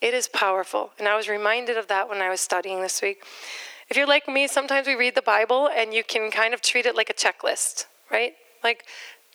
It 0.00 0.14
is 0.14 0.28
powerful. 0.28 0.92
And 0.98 1.08
I 1.08 1.16
was 1.16 1.28
reminded 1.28 1.76
of 1.76 1.88
that 1.88 2.08
when 2.08 2.22
I 2.22 2.30
was 2.30 2.40
studying 2.40 2.82
this 2.82 3.02
week. 3.02 3.24
If 3.90 3.96
you're 3.96 4.06
like 4.06 4.28
me, 4.28 4.46
sometimes 4.46 4.86
we 4.86 4.94
read 4.94 5.16
the 5.16 5.22
Bible 5.22 5.68
and 5.68 5.92
you 5.92 6.04
can 6.04 6.30
kind 6.30 6.54
of 6.54 6.62
treat 6.62 6.86
it 6.86 6.94
like 6.94 7.10
a 7.10 7.12
checklist, 7.12 7.86
right? 8.08 8.34
Like, 8.62 8.84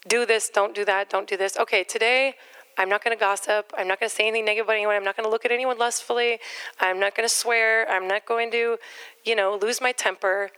do 0.08 0.26
this, 0.26 0.48
don't 0.48 0.74
do 0.74 0.86
that, 0.86 1.10
don't 1.10 1.28
do 1.28 1.36
this. 1.36 1.58
Okay, 1.58 1.84
today 1.84 2.36
I'm 2.78 2.88
not 2.88 3.04
going 3.04 3.16
to 3.16 3.20
gossip. 3.20 3.74
I'm 3.78 3.86
not 3.86 4.00
going 4.00 4.10
to 4.10 4.16
say 4.16 4.26
anything 4.26 4.46
negative 4.46 4.68
about 4.68 4.78
anyone. 4.78 4.96
I'm 4.96 5.04
not 5.04 5.18
going 5.18 5.26
to 5.26 5.30
look 5.30 5.44
at 5.44 5.52
anyone 5.52 5.78
lustfully. 5.78 6.40
I'm 6.80 7.02
not 7.02 7.18
going 7.18 7.28
to 7.28 7.34
swear. 7.34 7.86
I'm 7.90 8.08
not 8.08 8.26
going 8.26 8.50
to, 8.52 8.78
you 9.26 9.36
know, 9.36 9.60
lose 9.62 9.82
my 9.82 9.92
temper. 9.92 10.52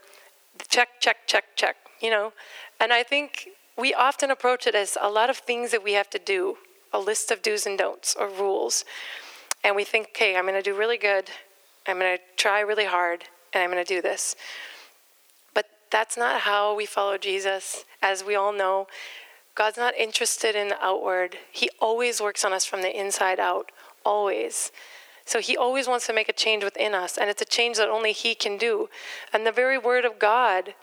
Check, 0.68 1.00
check, 1.00 1.26
check, 1.26 1.56
check, 1.56 1.74
you 2.00 2.10
know. 2.10 2.32
And 2.78 2.92
I 2.92 3.02
think 3.02 3.48
we 3.76 3.94
often 3.94 4.30
approach 4.30 4.68
it 4.68 4.76
as 4.76 4.96
a 5.00 5.10
lot 5.10 5.28
of 5.28 5.38
things 5.38 5.72
that 5.72 5.82
we 5.82 5.94
have 5.94 6.08
to 6.10 6.20
do, 6.20 6.58
a 6.92 7.00
list 7.00 7.32
of 7.32 7.42
do's 7.42 7.66
and 7.66 7.76
don'ts 7.76 8.14
or 8.14 8.28
rules. 8.28 8.84
And 9.64 9.74
we 9.74 9.82
think, 9.82 10.10
okay, 10.10 10.36
I'm 10.36 10.44
going 10.44 10.54
to 10.54 10.62
do 10.62 10.76
really 10.76 10.98
good. 10.98 11.30
I'm 11.88 11.98
going 11.98 12.16
to 12.16 12.22
try 12.36 12.60
really 12.60 12.84
hard 12.84 13.24
and 13.52 13.62
I'm 13.62 13.70
going 13.70 13.84
to 13.84 13.94
do 13.94 14.02
this. 14.02 14.36
But 15.54 15.66
that's 15.90 16.16
not 16.16 16.42
how 16.42 16.74
we 16.74 16.86
follow 16.86 17.18
Jesus. 17.18 17.84
As 18.02 18.24
we 18.24 18.34
all 18.34 18.52
know, 18.52 18.86
God's 19.54 19.76
not 19.76 19.96
interested 19.96 20.54
in 20.54 20.68
the 20.68 20.82
outward. 20.82 21.36
He 21.50 21.68
always 21.80 22.20
works 22.20 22.44
on 22.44 22.52
us 22.52 22.64
from 22.64 22.82
the 22.82 22.96
inside 22.96 23.40
out, 23.40 23.72
always. 24.04 24.70
So 25.24 25.40
he 25.40 25.56
always 25.56 25.86
wants 25.86 26.06
to 26.06 26.12
make 26.12 26.28
a 26.28 26.32
change 26.32 26.64
within 26.64 26.94
us, 26.94 27.18
and 27.18 27.28
it's 27.28 27.42
a 27.42 27.44
change 27.44 27.76
that 27.76 27.88
only 27.88 28.12
he 28.12 28.34
can 28.34 28.56
do. 28.56 28.88
And 29.32 29.44
the 29.44 29.52
very 29.52 29.76
word 29.76 30.04
of 30.04 30.18
God 30.18 30.74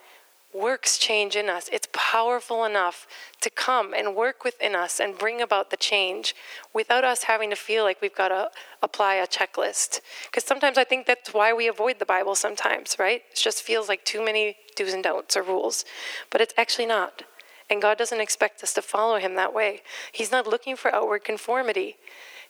works 0.55 0.97
change 0.97 1.35
in 1.35 1.50
us. 1.50 1.69
It's 1.71 1.88
powerful 1.91 2.63
enough 2.63 3.07
to 3.41 3.50
come 3.50 3.93
and 3.93 4.15
work 4.15 4.43
within 4.43 4.75
us 4.75 5.00
and 5.00 5.17
bring 5.17 5.41
about 5.41 5.69
the 5.69 5.77
change 5.77 6.33
without 6.74 7.03
us 7.03 7.24
having 7.24 7.50
to 7.50 7.55
feel 7.55 7.83
like 7.83 8.01
we've 8.01 8.15
got 8.15 8.29
to 8.29 8.50
apply 8.81 9.15
a 9.15 9.27
checklist. 9.27 10.00
Because 10.25 10.45
sometimes 10.45 10.77
I 10.77 10.83
think 10.83 11.05
that's 11.05 11.33
why 11.33 11.53
we 11.53 11.67
avoid 11.67 12.00
the 12.00 12.05
Bible 12.05 12.35
sometimes, 12.35 12.95
right? 12.97 13.21
It 13.31 13.35
just 13.35 13.63
feels 13.63 13.89
like 13.89 14.05
too 14.05 14.24
many 14.24 14.55
do's 14.75 14.93
and 14.93 15.03
don'ts 15.03 15.35
or 15.35 15.43
rules. 15.43 15.83
But 16.29 16.41
it's 16.41 16.53
actually 16.57 16.85
not. 16.85 17.24
And 17.69 17.81
God 17.81 17.97
doesn't 17.97 18.21
expect 18.21 18.63
us 18.63 18.74
to 18.75 18.81
follow 18.81 19.17
Him 19.17 19.35
that 19.35 19.53
way. 19.53 19.81
He's 20.12 20.31
not 20.31 20.47
looking 20.47 20.75
for 20.75 20.93
outward 20.93 21.24
conformity. 21.24 21.97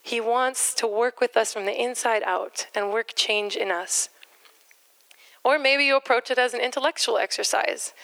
He 0.00 0.20
wants 0.20 0.74
to 0.74 0.86
work 0.86 1.20
with 1.20 1.36
us 1.36 1.52
from 1.52 1.66
the 1.66 1.82
inside 1.82 2.22
out 2.24 2.66
and 2.74 2.92
work 2.92 3.12
change 3.16 3.56
in 3.56 3.70
us. 3.70 4.10
Or 5.46 5.60
maybe 5.60 5.84
you 5.84 5.96
approach 5.96 6.32
it 6.32 6.38
as 6.38 6.54
an 6.54 6.60
intellectual 6.60 7.18
exercise. 7.18 7.94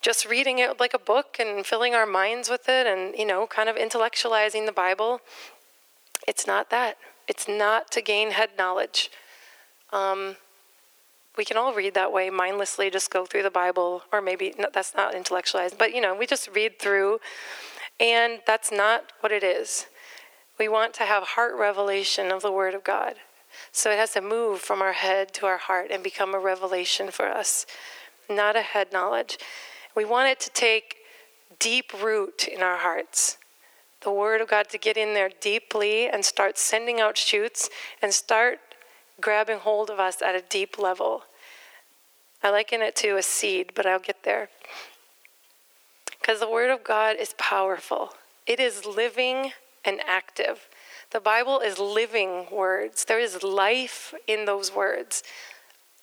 Just 0.00 0.24
reading 0.24 0.60
it 0.60 0.78
like 0.78 0.94
a 0.94 0.98
book 0.98 1.38
and 1.40 1.66
filling 1.66 1.92
our 1.92 2.06
minds 2.06 2.48
with 2.48 2.68
it 2.68 2.86
and, 2.86 3.16
you 3.18 3.26
know, 3.26 3.48
kind 3.48 3.68
of 3.68 3.74
intellectualizing 3.74 4.64
the 4.64 4.70
Bible. 4.70 5.20
It's 6.28 6.46
not 6.46 6.70
that. 6.70 6.98
It's 7.26 7.48
not 7.48 7.90
to 7.90 8.00
gain 8.00 8.30
head 8.30 8.50
knowledge. 8.56 9.10
Um, 9.92 10.36
we 11.36 11.44
can 11.44 11.56
all 11.56 11.74
read 11.74 11.94
that 11.94 12.12
way 12.12 12.30
mindlessly, 12.30 12.90
just 12.90 13.10
go 13.10 13.26
through 13.26 13.42
the 13.42 13.50
Bible, 13.50 14.02
or 14.12 14.22
maybe 14.22 14.54
no, 14.56 14.68
that's 14.72 14.94
not 14.94 15.16
intellectualized, 15.16 15.76
but 15.76 15.92
you 15.92 16.00
know, 16.00 16.14
we 16.14 16.28
just 16.28 16.48
read 16.54 16.78
through, 16.78 17.18
and 17.98 18.38
that's 18.46 18.70
not 18.70 19.12
what 19.18 19.32
it 19.32 19.42
is. 19.42 19.86
We 20.60 20.68
want 20.68 20.94
to 20.94 21.02
have 21.02 21.24
heart 21.24 21.56
revelation 21.58 22.30
of 22.30 22.40
the 22.40 22.52
Word 22.52 22.72
of 22.72 22.84
God. 22.84 23.16
So 23.72 23.90
it 23.90 23.98
has 23.98 24.12
to 24.12 24.20
move 24.20 24.60
from 24.60 24.82
our 24.82 24.92
head 24.92 25.32
to 25.34 25.46
our 25.46 25.58
heart 25.58 25.90
and 25.90 26.02
become 26.02 26.34
a 26.34 26.38
revelation 26.38 27.10
for 27.10 27.26
us, 27.26 27.66
not 28.28 28.56
a 28.56 28.62
head 28.62 28.92
knowledge. 28.92 29.38
We 29.94 30.04
want 30.04 30.28
it 30.28 30.40
to 30.40 30.50
take 30.50 30.96
deep 31.58 31.92
root 32.02 32.46
in 32.48 32.62
our 32.62 32.78
hearts. 32.78 33.38
The 34.02 34.10
Word 34.10 34.40
of 34.40 34.48
God 34.48 34.68
to 34.70 34.78
get 34.78 34.96
in 34.96 35.14
there 35.14 35.30
deeply 35.40 36.08
and 36.08 36.24
start 36.24 36.58
sending 36.58 37.00
out 37.00 37.16
shoots 37.16 37.70
and 38.02 38.12
start 38.12 38.58
grabbing 39.20 39.58
hold 39.58 39.90
of 39.90 39.98
us 39.98 40.20
at 40.22 40.34
a 40.34 40.42
deep 40.42 40.78
level. 40.78 41.22
I 42.42 42.50
liken 42.50 42.82
it 42.82 42.94
to 42.96 43.16
a 43.16 43.22
seed, 43.22 43.72
but 43.74 43.86
I'll 43.86 43.98
get 43.98 44.22
there. 44.22 44.48
Because 46.20 46.40
the 46.40 46.50
Word 46.50 46.70
of 46.70 46.84
God 46.84 47.16
is 47.16 47.34
powerful, 47.38 48.10
it 48.46 48.60
is 48.60 48.84
living 48.84 49.52
and 49.84 50.00
active. 50.06 50.68
The 51.16 51.20
Bible 51.20 51.60
is 51.60 51.78
living 51.78 52.44
words. 52.52 53.06
There 53.06 53.18
is 53.18 53.42
life 53.42 54.12
in 54.26 54.44
those 54.44 54.70
words. 54.70 55.22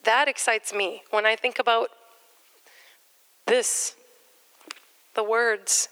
That 0.05 0.27
excites 0.27 0.73
me 0.73 1.03
when 1.11 1.23
I 1.23 1.35
think 1.35 1.59
about 1.59 1.89
this 3.45 3.95
the 5.13 5.23
words 5.23 5.87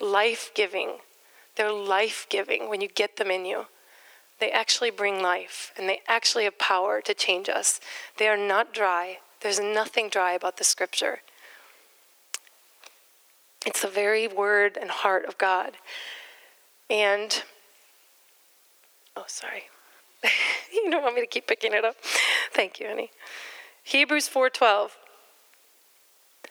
life 0.00 0.50
giving. 0.56 0.94
They're 1.54 1.70
life 1.70 2.26
giving 2.28 2.68
when 2.68 2.80
you 2.80 2.88
get 2.88 3.16
them 3.16 3.30
in 3.30 3.44
you. 3.44 3.66
They 4.40 4.50
actually 4.50 4.90
bring 4.90 5.22
life 5.22 5.72
and 5.78 5.88
they 5.88 6.00
actually 6.08 6.42
have 6.42 6.58
power 6.58 7.00
to 7.02 7.14
change 7.14 7.48
us. 7.48 7.78
They 8.16 8.26
are 8.26 8.36
not 8.36 8.74
dry. 8.74 9.18
There's 9.40 9.60
nothing 9.60 10.08
dry 10.08 10.32
about 10.32 10.56
the 10.56 10.64
scripture. 10.64 11.20
It's 13.64 13.82
the 13.82 13.88
very 13.88 14.26
word 14.26 14.76
and 14.76 14.90
heart 14.90 15.26
of 15.26 15.38
God. 15.38 15.74
And 16.90 17.44
Oh, 19.18 19.24
sorry. 19.26 19.64
you 20.72 20.88
don't 20.92 21.02
want 21.02 21.16
me 21.16 21.20
to 21.20 21.26
keep 21.26 21.48
picking 21.48 21.72
it 21.72 21.84
up. 21.84 21.96
Thank 22.52 22.78
you, 22.78 22.86
honey. 22.86 23.10
Hebrews 23.82 24.28
4:12. 24.28 24.92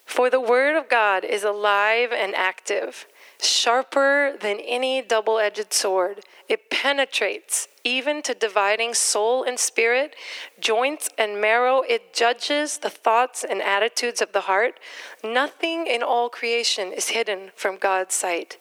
For 0.06 0.30
the 0.30 0.42
word 0.42 0.76
of 0.76 0.90
God 0.90 1.24
is 1.24 1.44
alive 1.46 2.12
and 2.12 2.36
active, 2.36 3.08
sharper 3.42 4.34
than 4.38 4.60
any 4.60 5.02
double-edged 5.02 5.72
sword. 5.72 6.26
It 6.50 6.70
penetrates 6.70 7.70
even 7.86 8.22
to 8.24 8.34
dividing 8.34 8.94
soul 8.96 9.44
and 9.44 9.58
spirit, 9.58 10.16
joints 10.60 11.10
and 11.18 11.40
marrow. 11.40 11.84
It 11.88 12.14
judges 12.14 12.80
the 12.80 12.90
thoughts 12.90 13.46
and 13.50 13.62
attitudes 13.62 14.22
of 14.22 14.34
the 14.34 14.42
heart. 14.42 14.78
Nothing 15.24 15.88
in 15.88 16.04
all 16.04 16.30
creation 16.30 16.92
is 16.92 17.10
hidden 17.10 17.52
from 17.56 17.78
God's 17.78 18.16
sight. 18.16 18.58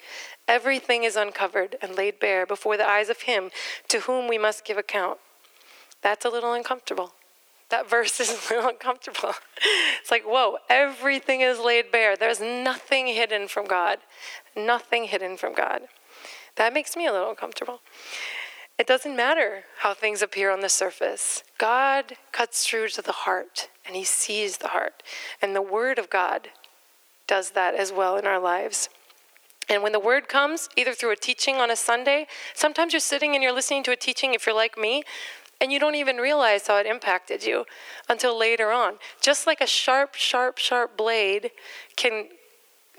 Everything 0.48 1.04
is 1.04 1.16
uncovered 1.16 1.76
and 1.82 1.96
laid 1.96 2.20
bare 2.20 2.46
before 2.46 2.76
the 2.76 2.88
eyes 2.88 3.08
of 3.08 3.22
Him 3.22 3.50
to 3.88 4.00
whom 4.00 4.28
we 4.28 4.38
must 4.38 4.64
give 4.64 4.78
account. 4.78 5.18
That's 6.02 6.24
a 6.24 6.30
little 6.30 6.52
uncomfortable. 6.52 7.14
That 7.68 7.90
verse 7.90 8.20
is 8.20 8.30
a 8.30 8.54
little 8.54 8.70
uncomfortable. 8.70 9.34
It's 10.00 10.10
like, 10.10 10.24
whoa, 10.24 10.58
everything 10.68 11.40
is 11.40 11.58
laid 11.58 11.90
bare. 11.90 12.16
There's 12.16 12.40
nothing 12.40 13.08
hidden 13.08 13.48
from 13.48 13.66
God. 13.66 13.98
Nothing 14.56 15.04
hidden 15.04 15.36
from 15.36 15.54
God. 15.54 15.82
That 16.56 16.72
makes 16.72 16.96
me 16.96 17.06
a 17.06 17.12
little 17.12 17.30
uncomfortable. 17.30 17.80
It 18.78 18.86
doesn't 18.86 19.16
matter 19.16 19.64
how 19.78 19.94
things 19.94 20.22
appear 20.22 20.50
on 20.50 20.60
the 20.60 20.68
surface. 20.68 21.42
God 21.58 22.16
cuts 22.30 22.66
through 22.66 22.88
to 22.88 23.02
the 23.02 23.12
heart 23.12 23.68
and 23.86 23.96
He 23.96 24.04
sees 24.04 24.58
the 24.58 24.68
heart. 24.68 25.02
And 25.40 25.56
the 25.56 25.62
Word 25.62 25.98
of 25.98 26.10
God 26.10 26.48
does 27.26 27.50
that 27.50 27.74
as 27.74 27.90
well 27.90 28.16
in 28.16 28.26
our 28.26 28.38
lives. 28.38 28.88
And 29.68 29.82
when 29.82 29.92
the 29.92 30.00
word 30.00 30.28
comes, 30.28 30.68
either 30.76 30.92
through 30.92 31.12
a 31.12 31.16
teaching 31.16 31.56
on 31.56 31.70
a 31.70 31.76
Sunday, 31.76 32.26
sometimes 32.54 32.92
you're 32.92 33.00
sitting 33.00 33.34
and 33.34 33.42
you're 33.42 33.52
listening 33.52 33.82
to 33.84 33.92
a 33.92 33.96
teaching, 33.96 34.32
if 34.32 34.46
you're 34.46 34.54
like 34.54 34.78
me, 34.78 35.02
and 35.60 35.72
you 35.72 35.80
don't 35.80 35.94
even 35.94 36.16
realize 36.18 36.66
how 36.66 36.76
it 36.76 36.86
impacted 36.86 37.44
you 37.44 37.64
until 38.08 38.38
later 38.38 38.70
on. 38.70 38.94
Just 39.20 39.46
like 39.46 39.60
a 39.60 39.66
sharp, 39.66 40.14
sharp, 40.14 40.58
sharp 40.58 40.96
blade 40.96 41.50
can, 41.96 42.28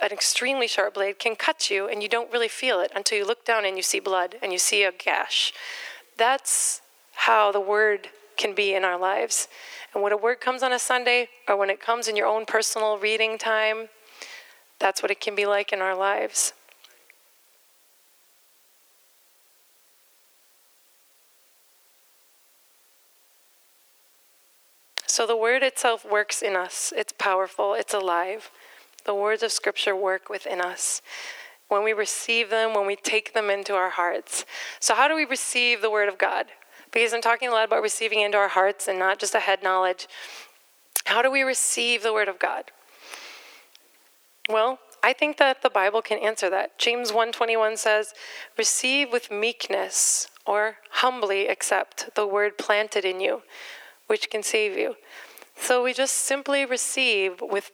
an 0.02 0.12
extremely 0.12 0.68
sharp 0.68 0.96
blade 0.96 1.20
can 1.20 1.36
cut 1.36 1.70
you, 1.70 1.88
and 1.88 2.02
you 2.04 2.10
don't 2.10 2.32
really 2.32 2.48
feel 2.48 2.82
it 2.82 2.92
until 2.96 3.18
you 3.18 3.26
look 3.26 3.46
down 3.46 3.64
and 3.64 3.78
you 3.78 3.84
see 3.84 4.00
blood 4.00 4.36
and 4.42 4.52
you 4.52 4.60
see 4.60 4.84
a 4.84 4.92
gash. 4.92 5.54
That's 6.18 6.82
how 7.14 7.52
the 7.52 7.62
word 7.62 8.10
can 8.38 8.54
be 8.54 8.74
in 8.74 8.84
our 8.84 9.00
lives. 9.00 9.48
And 9.94 10.04
when 10.04 10.12
a 10.12 10.18
word 10.18 10.42
comes 10.42 10.64
on 10.64 10.74
a 10.74 10.80
Sunday, 10.80 11.30
or 11.48 11.56
when 11.56 11.70
it 11.70 11.80
comes 11.80 12.08
in 12.08 12.16
your 12.16 12.28
own 12.28 12.46
personal 12.46 12.98
reading 12.98 13.38
time, 13.38 13.90
that's 14.80 15.02
what 15.02 15.12
it 15.12 15.20
can 15.20 15.36
be 15.36 15.46
like 15.46 15.74
in 15.74 15.82
our 15.82 15.96
lives. 15.96 16.54
So 25.18 25.26
the 25.26 25.36
word 25.36 25.64
itself 25.64 26.06
works 26.06 26.44
in 26.44 26.56
us. 26.56 26.94
It's 26.96 27.12
powerful, 27.12 27.74
it's 27.74 27.96
alive. 27.96 28.52
The 29.04 29.16
words 29.16 29.42
of 29.42 29.52
Scripture 29.52 29.96
work 29.96 30.30
within 30.30 30.62
us 30.62 31.02
when 31.70 31.84
we 31.84 31.92
receive 31.92 32.52
them, 32.52 32.76
when 32.76 32.86
we 32.86 32.96
take 32.96 33.34
them 33.34 33.50
into 33.50 33.74
our 33.74 33.90
hearts. 33.90 34.46
So, 34.80 34.94
how 34.94 35.08
do 35.08 35.16
we 35.16 35.26
receive 35.26 35.82
the 35.82 35.90
Word 35.90 36.08
of 36.08 36.20
God? 36.20 36.46
Because 36.94 37.16
I'm 37.16 37.24
talking 37.24 37.50
a 37.50 37.52
lot 37.52 37.66
about 37.66 37.82
receiving 37.82 38.22
into 38.22 38.38
our 38.38 38.50
hearts 38.50 38.88
and 38.88 39.00
not 39.00 39.18
just 39.18 39.34
a 39.34 39.40
head 39.40 39.64
knowledge. 39.64 40.08
How 41.06 41.24
do 41.24 41.32
we 41.32 41.42
receive 41.42 42.04
the 42.04 42.14
Word 42.14 42.28
of 42.28 42.38
God? 42.38 42.66
Well, 44.48 44.78
I 45.02 45.14
think 45.14 45.38
that 45.38 45.64
the 45.64 45.72
Bible 45.72 46.04
can 46.04 46.20
answer 46.20 46.48
that. 46.52 46.78
James 46.78 47.12
1:21 47.12 47.76
says, 47.76 48.14
"Receive 48.56 49.12
with 49.12 49.32
meekness 49.32 50.30
or 50.46 50.78
humbly 50.92 51.48
accept 51.48 52.14
the 52.14 52.28
word 52.28 52.60
planted 52.60 53.04
in 53.04 53.20
you, 53.20 53.42
which 54.08 54.30
can 54.30 54.44
save 54.44 54.78
you. 54.78 54.96
So 55.56 55.84
we 55.84 55.94
just 55.94 56.16
simply 56.16 56.66
receive 56.66 57.42
with 57.42 57.72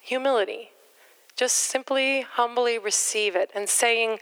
humility. 0.00 0.70
Just 1.36 1.56
simply, 1.56 2.22
humbly 2.22 2.78
receive 2.78 3.36
it 3.36 3.50
and 3.54 3.68
saying, 3.68 4.18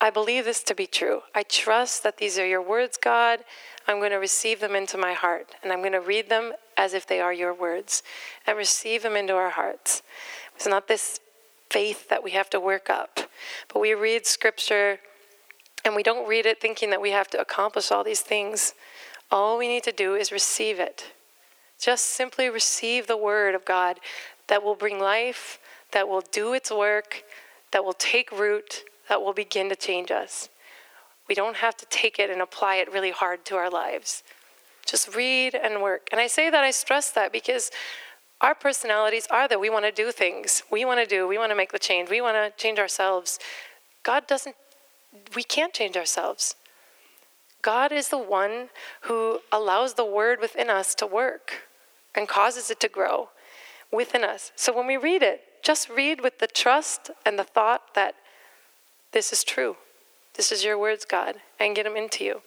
I 0.00 0.08
believe 0.08 0.46
this 0.46 0.62
to 0.64 0.74
be 0.74 0.86
true. 0.86 1.22
I 1.34 1.42
trust 1.42 2.02
that 2.04 2.16
these 2.16 2.38
are 2.38 2.46
your 2.46 2.62
words, 2.62 2.96
God. 2.96 3.40
I'm 3.86 3.98
going 3.98 4.12
to 4.12 4.16
receive 4.16 4.60
them 4.60 4.74
into 4.74 4.96
my 4.96 5.12
heart, 5.12 5.54
and 5.62 5.72
I'm 5.72 5.80
going 5.80 5.92
to 5.92 6.00
read 6.00 6.30
them 6.30 6.52
as 6.76 6.94
if 6.94 7.06
they 7.06 7.20
are 7.20 7.34
your 7.34 7.52
words 7.52 8.02
and 8.46 8.56
receive 8.56 9.02
them 9.02 9.14
into 9.14 9.34
our 9.34 9.50
hearts. 9.50 10.02
It's 10.56 10.66
not 10.66 10.88
this 10.88 11.20
faith 11.68 12.08
that 12.08 12.24
we 12.24 12.30
have 12.30 12.48
to 12.50 12.60
work 12.60 12.88
up, 12.88 13.20
but 13.72 13.80
we 13.80 13.92
read 13.92 14.26
scripture 14.26 15.00
and 15.84 15.94
we 15.94 16.02
don't 16.02 16.26
read 16.26 16.46
it 16.46 16.60
thinking 16.60 16.90
that 16.90 17.00
we 17.00 17.10
have 17.10 17.28
to 17.28 17.40
accomplish 17.40 17.90
all 17.90 18.04
these 18.04 18.20
things. 18.20 18.74
All 19.30 19.58
we 19.58 19.68
need 19.68 19.84
to 19.84 19.92
do 19.92 20.14
is 20.14 20.32
receive 20.32 20.80
it. 20.80 21.12
Just 21.80 22.06
simply 22.06 22.50
receive 22.50 23.06
the 23.06 23.16
word 23.16 23.54
of 23.54 23.64
God 23.64 23.98
that 24.48 24.62
will 24.62 24.74
bring 24.74 24.98
life, 24.98 25.58
that 25.92 26.08
will 26.08 26.22
do 26.32 26.52
its 26.52 26.70
work, 26.70 27.22
that 27.72 27.84
will 27.84 27.94
take 27.94 28.32
root, 28.32 28.84
that 29.08 29.22
will 29.22 29.32
begin 29.32 29.68
to 29.68 29.76
change 29.76 30.10
us. 30.10 30.48
We 31.28 31.34
don't 31.34 31.56
have 31.56 31.76
to 31.76 31.86
take 31.86 32.18
it 32.18 32.28
and 32.28 32.42
apply 32.42 32.76
it 32.76 32.92
really 32.92 33.12
hard 33.12 33.44
to 33.46 33.56
our 33.56 33.70
lives. 33.70 34.22
Just 34.84 35.14
read 35.14 35.54
and 35.54 35.80
work. 35.80 36.08
And 36.10 36.20
I 36.20 36.26
say 36.26 36.50
that, 36.50 36.64
I 36.64 36.72
stress 36.72 37.10
that 37.12 37.32
because 37.32 37.70
our 38.40 38.54
personalities 38.54 39.28
are 39.30 39.46
that 39.46 39.60
we 39.60 39.70
want 39.70 39.84
to 39.84 39.92
do 39.92 40.10
things. 40.10 40.62
We 40.70 40.84
want 40.84 40.98
to 41.00 41.06
do, 41.06 41.28
we 41.28 41.38
want 41.38 41.50
to 41.52 41.56
make 41.56 41.72
the 41.72 41.78
change, 41.78 42.10
we 42.10 42.20
want 42.20 42.36
to 42.36 42.52
change 42.60 42.78
ourselves. 42.78 43.38
God 44.02 44.26
doesn't, 44.26 44.56
we 45.36 45.44
can't 45.44 45.72
change 45.72 45.96
ourselves. 45.96 46.56
God 47.62 47.92
is 47.92 48.08
the 48.08 48.18
one 48.18 48.70
who 49.02 49.40
allows 49.52 49.94
the 49.94 50.04
word 50.04 50.40
within 50.40 50.70
us 50.70 50.94
to 50.96 51.06
work 51.06 51.68
and 52.14 52.28
causes 52.28 52.70
it 52.70 52.80
to 52.80 52.88
grow 52.88 53.28
within 53.92 54.24
us. 54.24 54.52
So 54.56 54.74
when 54.74 54.86
we 54.86 54.96
read 54.96 55.22
it, 55.22 55.42
just 55.62 55.88
read 55.88 56.20
with 56.22 56.38
the 56.38 56.46
trust 56.46 57.10
and 57.26 57.38
the 57.38 57.44
thought 57.44 57.94
that 57.94 58.14
this 59.12 59.32
is 59.32 59.44
true. 59.44 59.76
This 60.34 60.52
is 60.52 60.64
your 60.64 60.78
words, 60.78 61.04
God, 61.04 61.36
and 61.58 61.76
get 61.76 61.84
them 61.84 61.96
into 61.96 62.24
you. 62.24 62.42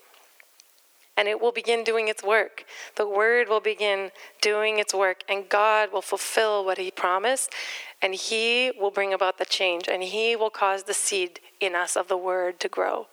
And 1.15 1.27
it 1.27 1.39
will 1.39 1.51
begin 1.51 1.83
doing 1.83 2.07
its 2.07 2.23
work. 2.23 2.65
The 2.95 3.07
word 3.07 3.47
will 3.47 3.59
begin 3.59 4.09
doing 4.41 4.79
its 4.79 4.95
work, 4.95 5.23
and 5.29 5.47
God 5.47 5.93
will 5.93 6.01
fulfill 6.01 6.65
what 6.65 6.79
He 6.79 6.89
promised, 6.89 7.51
and 8.01 8.15
He 8.15 8.71
will 8.79 8.89
bring 8.89 9.13
about 9.13 9.37
the 9.37 9.45
change, 9.45 9.87
and 9.87 10.01
He 10.01 10.35
will 10.35 10.49
cause 10.49 10.83
the 10.83 10.93
seed 10.93 11.39
in 11.59 11.75
us 11.75 11.95
of 11.95 12.07
the 12.07 12.17
word 12.17 12.59
to 12.61 12.67
grow. 12.67 13.07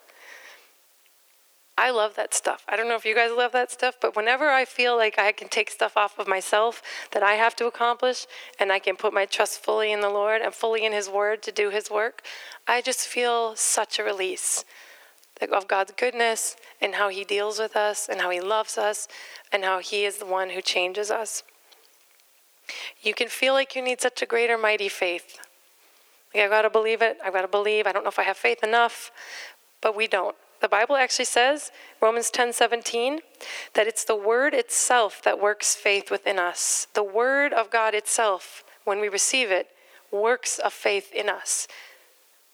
I 1.80 1.92
love 1.92 2.14
that 2.16 2.34
stuff. 2.34 2.62
I 2.68 2.76
don't 2.76 2.88
know 2.88 2.96
if 2.96 3.06
you 3.06 3.14
guys 3.14 3.30
love 3.34 3.52
that 3.52 3.70
stuff, 3.70 3.96
but 4.02 4.14
whenever 4.14 4.50
I 4.50 4.66
feel 4.66 4.98
like 4.98 5.18
I 5.18 5.32
can 5.32 5.48
take 5.48 5.70
stuff 5.70 5.96
off 5.96 6.18
of 6.18 6.28
myself 6.28 6.82
that 7.12 7.22
I 7.22 7.32
have 7.36 7.56
to 7.56 7.66
accomplish 7.66 8.26
and 8.58 8.70
I 8.70 8.78
can 8.78 8.96
put 8.96 9.14
my 9.14 9.24
trust 9.24 9.64
fully 9.64 9.90
in 9.90 10.02
the 10.02 10.10
Lord 10.10 10.42
and 10.42 10.52
fully 10.52 10.84
in 10.84 10.92
His 10.92 11.08
Word 11.08 11.42
to 11.44 11.50
do 11.50 11.70
His 11.70 11.90
work, 11.90 12.20
I 12.68 12.82
just 12.82 13.06
feel 13.06 13.56
such 13.56 13.98
a 13.98 14.04
release 14.04 14.66
of 15.40 15.68
God's 15.68 15.92
goodness 15.96 16.54
and 16.82 16.96
how 16.96 17.08
He 17.08 17.24
deals 17.24 17.58
with 17.58 17.74
us 17.74 18.10
and 18.10 18.20
how 18.20 18.28
He 18.28 18.42
loves 18.42 18.76
us 18.76 19.08
and 19.50 19.64
how 19.64 19.78
He 19.78 20.04
is 20.04 20.18
the 20.18 20.26
one 20.26 20.50
who 20.50 20.60
changes 20.60 21.10
us. 21.10 21.44
You 23.00 23.14
can 23.14 23.28
feel 23.28 23.54
like 23.54 23.74
you 23.74 23.80
need 23.80 24.02
such 24.02 24.20
a 24.20 24.26
greater, 24.26 24.58
mighty 24.58 24.90
faith. 24.90 25.38
Like, 26.34 26.44
I've 26.44 26.50
got 26.50 26.62
to 26.62 26.70
believe 26.70 27.00
it. 27.00 27.16
I've 27.24 27.32
got 27.32 27.40
to 27.40 27.48
believe. 27.48 27.86
I 27.86 27.92
don't 27.92 28.04
know 28.04 28.10
if 28.10 28.18
I 28.18 28.24
have 28.24 28.36
faith 28.36 28.62
enough, 28.62 29.10
but 29.80 29.96
we 29.96 30.06
don't. 30.06 30.36
The 30.60 30.68
Bible 30.68 30.96
actually 30.96 31.24
says, 31.24 31.72
Romans 32.02 32.30
10 32.30 32.52
17, 32.52 33.20
that 33.74 33.86
it's 33.86 34.04
the 34.04 34.16
word 34.16 34.52
itself 34.52 35.22
that 35.24 35.40
works 35.40 35.74
faith 35.74 36.10
within 36.10 36.38
us. 36.38 36.86
The 36.94 37.02
word 37.02 37.52
of 37.52 37.70
God 37.70 37.94
itself, 37.94 38.62
when 38.84 39.00
we 39.00 39.08
receive 39.08 39.50
it, 39.50 39.68
works 40.12 40.60
a 40.62 40.70
faith 40.70 41.12
in 41.14 41.28
us. 41.28 41.66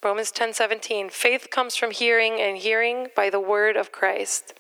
Romans 0.02 0.30
10 0.30 0.54
17, 0.54 1.10
faith 1.10 1.48
comes 1.50 1.74
from 1.74 1.90
hearing, 1.90 2.40
and 2.40 2.58
hearing 2.58 3.08
by 3.16 3.28
the 3.28 3.40
word 3.40 3.76
of 3.76 3.90
Christ. 3.90 4.54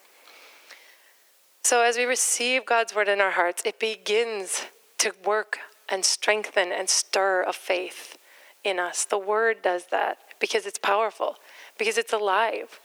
So 1.62 1.82
as 1.82 1.96
we 1.96 2.04
receive 2.04 2.66
God's 2.66 2.94
word 2.94 3.08
in 3.08 3.20
our 3.20 3.32
hearts, 3.32 3.62
it 3.64 3.78
begins 3.78 4.66
to 4.98 5.12
work 5.24 5.58
and 5.88 6.04
strengthen 6.04 6.72
and 6.72 6.88
stir 6.88 7.44
a 7.44 7.52
faith 7.52 8.18
in 8.64 8.80
us. 8.80 9.04
The 9.04 9.18
word 9.18 9.62
does 9.62 9.86
that 9.92 10.18
because 10.40 10.66
it's 10.66 10.78
powerful, 10.78 11.36
because 11.78 11.96
it's 11.96 12.12
alive 12.12 12.80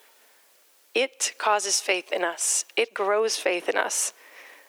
it 0.94 1.34
causes 1.38 1.80
faith 1.80 2.12
in 2.12 2.24
us. 2.24 2.66
It 2.76 2.94
grows 2.94 3.38
faith 3.38 3.70
in 3.70 3.78
us. 3.78 4.14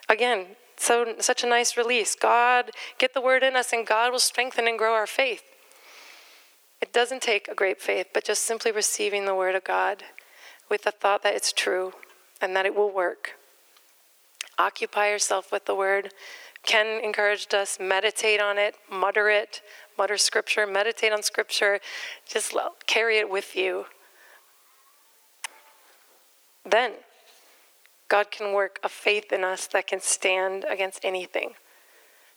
Again, 0.09 0.57
so 0.77 1.15
such 1.19 1.43
a 1.43 1.49
nice 1.49 1.77
release. 1.77 2.15
God, 2.15 2.71
get 2.99 3.15
the 3.15 3.21
word 3.21 3.43
in 3.43 3.57
us, 3.57 3.73
and 3.73 3.87
God 3.87 4.13
will 4.13 4.19
strengthen 4.19 4.67
and 4.67 4.79
grow 4.79 4.95
our 4.95 5.07
faith. 5.07 5.43
It 6.81 6.93
doesn't 6.93 7.23
take 7.23 7.49
a 7.49 7.55
great 7.55 7.81
faith, 7.81 8.09
but 8.13 8.25
just 8.25 8.43
simply 8.43 8.73
receiving 8.73 9.25
the 9.25 9.35
word 9.35 9.55
of 9.55 9.65
God 9.65 10.03
with 10.69 10.83
the 10.83 10.91
thought 10.91 11.23
that 11.23 11.35
it's 11.35 11.53
true 11.53 11.93
and 12.41 12.57
that 12.57 12.67
it 12.67 12.75
will 12.75 12.91
work. 12.91 13.37
Occupy 14.59 15.11
yourself 15.11 15.53
with 15.53 15.67
the 15.67 15.75
word. 15.75 16.13
Ken 16.65 17.01
encouraged 17.03 17.55
us 17.55 17.79
meditate 17.81 18.41
on 18.41 18.59
it, 18.59 18.77
mutter 18.91 19.29
it, 19.29 19.61
mutter 19.99 20.17
scripture, 20.17 20.67
meditate 20.67 21.13
on 21.13 21.23
scripture. 21.23 21.81
Just 22.29 22.57
carry 22.87 23.19
it 23.19 23.31
with 23.31 23.57
you 23.57 23.87
then 26.65 26.93
God 28.09 28.31
can 28.31 28.53
work 28.53 28.79
a 28.83 28.89
faith 28.89 29.33
in 29.33 29.43
us 29.43 29.67
that 29.69 29.87
can 29.87 30.01
stand 30.01 30.65
against 30.69 31.05
anything. 31.05 31.55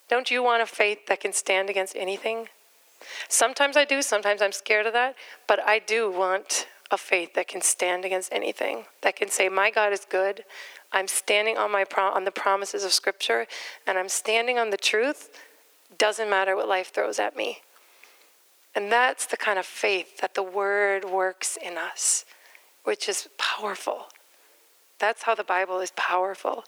Don't 0.07 0.31
you 0.31 0.43
want 0.43 0.61
a 0.61 0.65
faith 0.65 1.07
that 1.07 1.19
can 1.19 1.33
stand 1.33 1.69
against 1.69 1.95
anything? 1.95 2.47
Sometimes 3.27 3.75
I 3.75 3.85
do, 3.85 4.01
sometimes 4.01 4.41
I'm 4.41 4.51
scared 4.51 4.85
of 4.85 4.93
that, 4.93 5.15
but 5.47 5.59
I 5.59 5.79
do 5.79 6.09
want 6.09 6.67
a 6.91 6.97
faith 6.97 7.33
that 7.33 7.47
can 7.47 7.61
stand 7.61 8.05
against 8.05 8.31
anything, 8.31 8.85
that 9.01 9.15
can 9.15 9.29
say, 9.29 9.49
My 9.49 9.71
God 9.71 9.91
is 9.91 10.05
good. 10.09 10.43
I'm 10.91 11.07
standing 11.07 11.57
on, 11.57 11.71
my 11.71 11.85
on 11.97 12.23
the 12.23 12.31
promises 12.31 12.83
of 12.83 12.93
Scripture, 12.93 13.47
and 13.85 13.97
I'm 13.97 14.07
standing 14.07 14.57
on 14.57 14.69
the 14.69 14.77
truth. 14.77 15.29
Doesn't 15.97 16.29
matter 16.29 16.55
what 16.55 16.67
life 16.67 16.93
throws 16.93 17.19
at 17.19 17.35
me. 17.35 17.59
And 18.73 18.91
that's 18.91 19.25
the 19.25 19.37
kind 19.37 19.57
of 19.57 19.65
faith 19.65 20.19
that 20.21 20.35
the 20.35 20.43
Word 20.43 21.05
works 21.05 21.57
in 21.61 21.77
us, 21.77 22.23
which 22.83 23.09
is 23.09 23.27
powerful. 23.37 24.07
That's 24.99 25.23
how 25.23 25.35
the 25.35 25.43
Bible 25.43 25.79
is 25.79 25.91
powerful. 25.95 26.63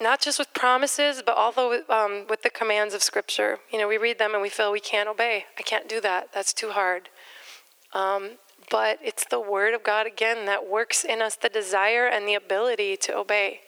Not 0.00 0.20
just 0.20 0.38
with 0.38 0.52
promises, 0.54 1.22
but 1.24 1.36
also 1.36 1.82
um, 1.88 2.26
with 2.28 2.42
the 2.42 2.50
commands 2.50 2.94
of 2.94 3.02
Scripture. 3.02 3.58
You 3.72 3.78
know, 3.78 3.88
we 3.88 3.96
read 3.98 4.18
them 4.18 4.32
and 4.34 4.42
we 4.42 4.48
feel 4.48 4.72
we 4.72 4.80
can't 4.80 5.08
obey. 5.08 5.44
I 5.58 5.62
can't 5.62 5.88
do 5.88 6.00
that. 6.00 6.30
That's 6.34 6.52
too 6.52 6.70
hard. 6.70 7.08
Um, 7.92 8.32
but 8.70 8.98
it's 9.02 9.24
the 9.26 9.40
Word 9.40 9.74
of 9.74 9.82
God 9.84 10.06
again 10.06 10.46
that 10.46 10.68
works 10.68 11.04
in 11.04 11.22
us 11.22 11.36
the 11.36 11.48
desire 11.48 12.06
and 12.06 12.26
the 12.26 12.34
ability 12.34 12.96
to 12.98 13.16
obey. 13.16 13.60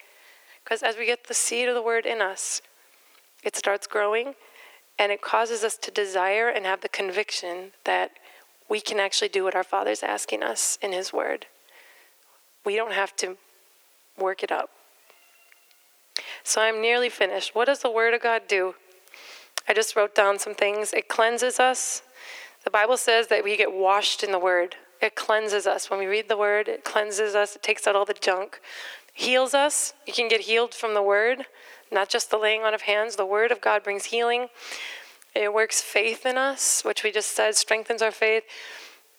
Because 0.63 0.83
as 0.83 0.97
we 0.97 1.05
get 1.05 1.27
the 1.27 1.33
seed 1.33 1.69
of 1.69 1.75
the 1.75 1.81
Word 1.81 2.05
in 2.05 2.21
us, 2.21 2.61
it 3.43 3.55
starts 3.55 3.87
growing 3.87 4.33
And 4.99 5.11
it 5.11 5.21
causes 5.21 5.63
us 5.63 5.77
to 5.77 5.91
desire 5.91 6.49
and 6.49 6.65
have 6.65 6.81
the 6.81 6.89
conviction 6.89 7.71
that 7.85 8.11
we 8.69 8.81
can 8.81 8.99
actually 8.99 9.29
do 9.29 9.43
what 9.43 9.55
our 9.55 9.63
Father's 9.63 10.03
asking 10.03 10.43
us 10.43 10.77
in 10.81 10.91
His 10.91 11.13
Word. 11.13 11.45
We 12.65 12.75
don't 12.75 12.93
have 12.93 13.15
to 13.17 13.37
work 14.17 14.43
it 14.43 14.51
up. 14.51 14.69
So 16.43 16.61
I'm 16.61 16.81
nearly 16.81 17.09
finished. 17.09 17.55
What 17.55 17.65
does 17.65 17.79
the 17.79 17.91
Word 17.91 18.13
of 18.13 18.21
God 18.21 18.43
do? 18.47 18.75
I 19.67 19.73
just 19.73 19.95
wrote 19.95 20.15
down 20.15 20.39
some 20.39 20.53
things. 20.53 20.93
It 20.93 21.07
cleanses 21.07 21.59
us. 21.59 22.01
The 22.63 22.71
Bible 22.71 22.97
says 22.97 23.27
that 23.27 23.43
we 23.43 23.55
get 23.57 23.73
washed 23.73 24.23
in 24.23 24.31
the 24.31 24.39
Word. 24.39 24.75
It 25.01 25.15
cleanses 25.15 25.67
us. 25.67 25.89
When 25.89 25.99
we 25.99 26.05
read 26.05 26.27
the 26.27 26.37
Word, 26.37 26.67
it 26.67 26.83
cleanses 26.83 27.35
us, 27.35 27.55
it 27.55 27.63
takes 27.63 27.85
out 27.85 27.95
all 27.95 28.05
the 28.05 28.13
junk. 28.13 28.59
Heals 29.13 29.53
us. 29.53 29.93
You 30.05 30.13
can 30.13 30.27
get 30.27 30.41
healed 30.41 30.73
from 30.73 30.93
the 30.93 31.01
Word, 31.01 31.45
not 31.91 32.09
just 32.09 32.29
the 32.29 32.37
laying 32.37 32.63
on 32.63 32.73
of 32.73 32.81
hands. 32.81 33.15
The 33.15 33.25
Word 33.25 33.51
of 33.51 33.61
God 33.61 33.83
brings 33.83 34.05
healing. 34.05 34.47
It 35.37 35.53
works 35.53 35.81
faith 35.81 36.25
in 36.25 36.37
us, 36.37 36.81
which 36.83 37.03
we 37.03 37.11
just 37.11 37.35
said 37.35 37.55
strengthens 37.55 38.01
our 38.01 38.11
faith. 38.11 38.43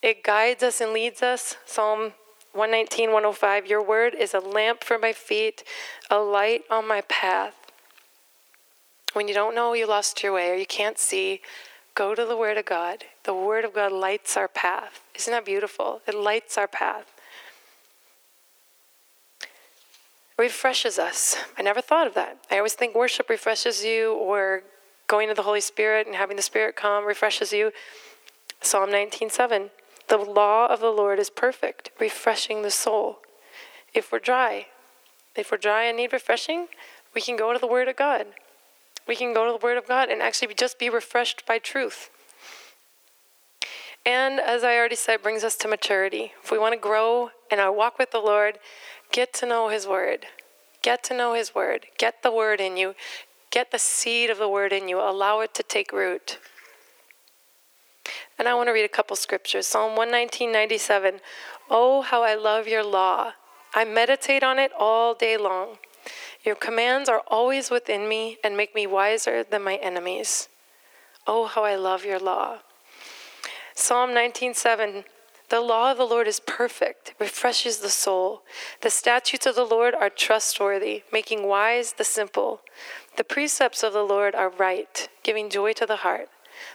It 0.03 0.25
guides 0.25 0.63
us 0.63 0.81
and 0.81 0.93
leads 0.93 1.23
us. 1.23 1.57
Psalm 1.65 2.13
119, 2.53 3.13
105 3.13 3.67
Your 3.67 3.83
word 3.83 4.15
is 4.15 4.35
a 4.35 4.41
lamp 4.41 4.83
for 4.83 4.99
my 4.99 5.13
feet, 5.13 5.63
a 6.11 6.19
light 6.19 6.63
on 6.71 6.89
my 6.89 7.03
path. 7.03 7.55
When 9.13 9.29
you 9.29 9.35
don't 9.35 9.55
know 9.55 9.73
you 9.75 9.87
lost 9.87 10.23
your 10.23 10.33
way 10.33 10.51
or 10.51 10.55
you 10.55 10.67
can't 10.67 10.99
see, 10.99 11.41
go 11.95 12.15
to 12.15 12.25
the 12.25 12.37
Word 12.37 12.59
of 12.59 12.67
God. 12.67 13.05
The 13.25 13.35
Word 13.35 13.65
of 13.65 13.75
God 13.75 13.93
lights 13.93 14.37
our 14.37 14.49
path. 14.49 15.01
Isn't 15.15 15.33
that 15.33 15.45
beautiful? 15.45 16.03
It 16.07 16.15
lights 16.15 16.59
our 16.59 16.69
path. 16.69 17.07
refreshes 20.39 20.99
us. 20.99 21.37
I 21.59 21.63
never 21.63 21.81
thought 21.81 22.07
of 22.07 22.15
that. 22.15 22.39
I 22.51 22.59
always 22.59 22.75
think 22.75 22.95
worship 22.95 23.29
refreshes 23.29 23.85
you 23.85 24.13
or 24.15 24.63
going 25.09 25.29
to 25.29 25.35
the 25.35 25.43
Holy 25.43 25.61
Spirit 25.61 26.07
and 26.07 26.15
having 26.15 26.37
the 26.37 26.43
Spirit 26.43 26.77
come 26.77 27.05
refreshes 27.05 27.53
you. 27.53 27.73
Psalm 28.61 28.91
19:7. 28.91 29.71
The 30.09 30.19
law 30.19 30.67
of 30.67 30.81
the 30.81 30.93
Lord 30.93 31.19
is 31.19 31.29
perfect, 31.29 31.91
refreshing 31.99 32.63
the 32.63 32.71
soul. 32.71 33.19
If 33.93 34.13
we're 34.13 34.21
dry, 34.21 34.69
if 35.35 35.51
we're 35.51 35.59
dry 35.59 35.85
and 35.85 35.97
need 35.97 36.13
refreshing, 36.13 36.69
we 37.15 37.21
can 37.21 37.37
go 37.37 37.53
to 37.53 37.59
the 37.59 37.67
Word 37.67 37.89
of 37.89 37.97
God. 37.97 38.27
We 39.07 39.17
can 39.17 39.33
go 39.33 39.47
to 39.47 39.53
the 39.53 39.65
Word 39.65 39.77
of 39.79 39.89
God 39.89 40.09
and 40.11 40.23
actually 40.23 40.53
just 40.55 40.79
be 40.79 40.89
refreshed 40.89 41.45
by 41.47 41.59
truth. 41.59 42.11
And 44.05 44.41
as 44.41 44.65
I 44.65 44.77
already 44.77 44.97
said, 44.97 45.23
brings 45.23 45.45
us 45.45 45.57
to 45.57 45.69
maturity. 45.69 46.33
If 46.43 46.51
we 46.51 46.59
want 46.59 46.73
to 46.73 46.81
grow 46.81 47.31
in 47.51 47.59
our 47.59 47.73
walk 47.73 47.99
with 47.99 48.11
the 48.11 48.21
Lord, 48.21 48.59
get 49.13 49.33
to 49.35 49.47
know 49.47 49.69
His 49.69 49.87
Word. 49.87 50.27
Get 50.83 51.03
to 51.05 51.15
know 51.15 51.35
His 51.35 51.55
Word. 51.55 51.87
Get 51.99 52.23
the 52.23 52.33
Word 52.33 52.61
in 52.61 52.77
you. 52.77 52.95
Get 53.51 53.71
the 53.71 53.79
seed 53.79 54.31
of 54.31 54.39
the 54.39 54.49
Word 54.49 54.73
in 54.73 54.89
you. 54.89 55.01
Allow 55.01 55.41
it 55.41 55.55
to 55.55 55.63
take 55.63 55.93
root. 55.93 56.39
And 58.39 58.47
I 58.47 58.55
want 58.55 58.69
to 58.69 58.73
read 58.73 58.85
a 58.85 58.89
couple 58.89 59.17
scriptures. 59.17 59.67
Psalm 59.67 59.97
119:97. 59.97 61.21
Oh, 61.71 62.03
how 62.03 62.23
I 62.23 62.35
love 62.35 62.69
your 62.69 62.85
law. 62.85 63.33
I 63.75 63.85
meditate 63.85 64.43
on 64.43 64.59
it 64.59 64.73
all 64.79 65.15
day 65.15 65.37
long. 65.37 65.79
Your 66.45 66.55
commands 66.55 67.09
are 67.09 67.23
always 67.27 67.71
within 67.71 68.09
me 68.09 68.39
and 68.45 68.57
make 68.57 68.75
me 68.75 68.87
wiser 68.87 69.43
than 69.43 69.63
my 69.63 69.77
enemies. 69.77 70.49
Oh, 71.27 71.47
how 71.47 71.65
I 71.65 71.75
love 71.75 72.05
your 72.05 72.19
law. 72.19 72.61
Psalm 73.75 74.11
19:7 74.13 75.05
The 75.51 75.61
law 75.63 75.93
of 75.93 75.97
the 75.97 76.05
Lord 76.05 76.29
is 76.29 76.41
perfect, 76.41 77.15
refreshes 77.19 77.79
the 77.79 77.89
soul. 77.89 78.43
The 78.83 78.91
statutes 78.91 79.47
of 79.47 79.55
the 79.55 79.65
Lord 79.65 79.95
are 79.95 80.11
trustworthy, 80.11 81.05
making 81.11 81.47
wise 81.47 81.95
the 81.95 82.05
simple. 82.05 82.61
The 83.17 83.25
precepts 83.25 83.83
of 83.83 83.95
the 83.95 84.03
Lord 84.03 84.35
are 84.35 84.51
right, 84.51 85.09
giving 85.23 85.49
joy 85.49 85.73
to 85.75 85.87
the 85.87 85.97
heart. 85.97 86.29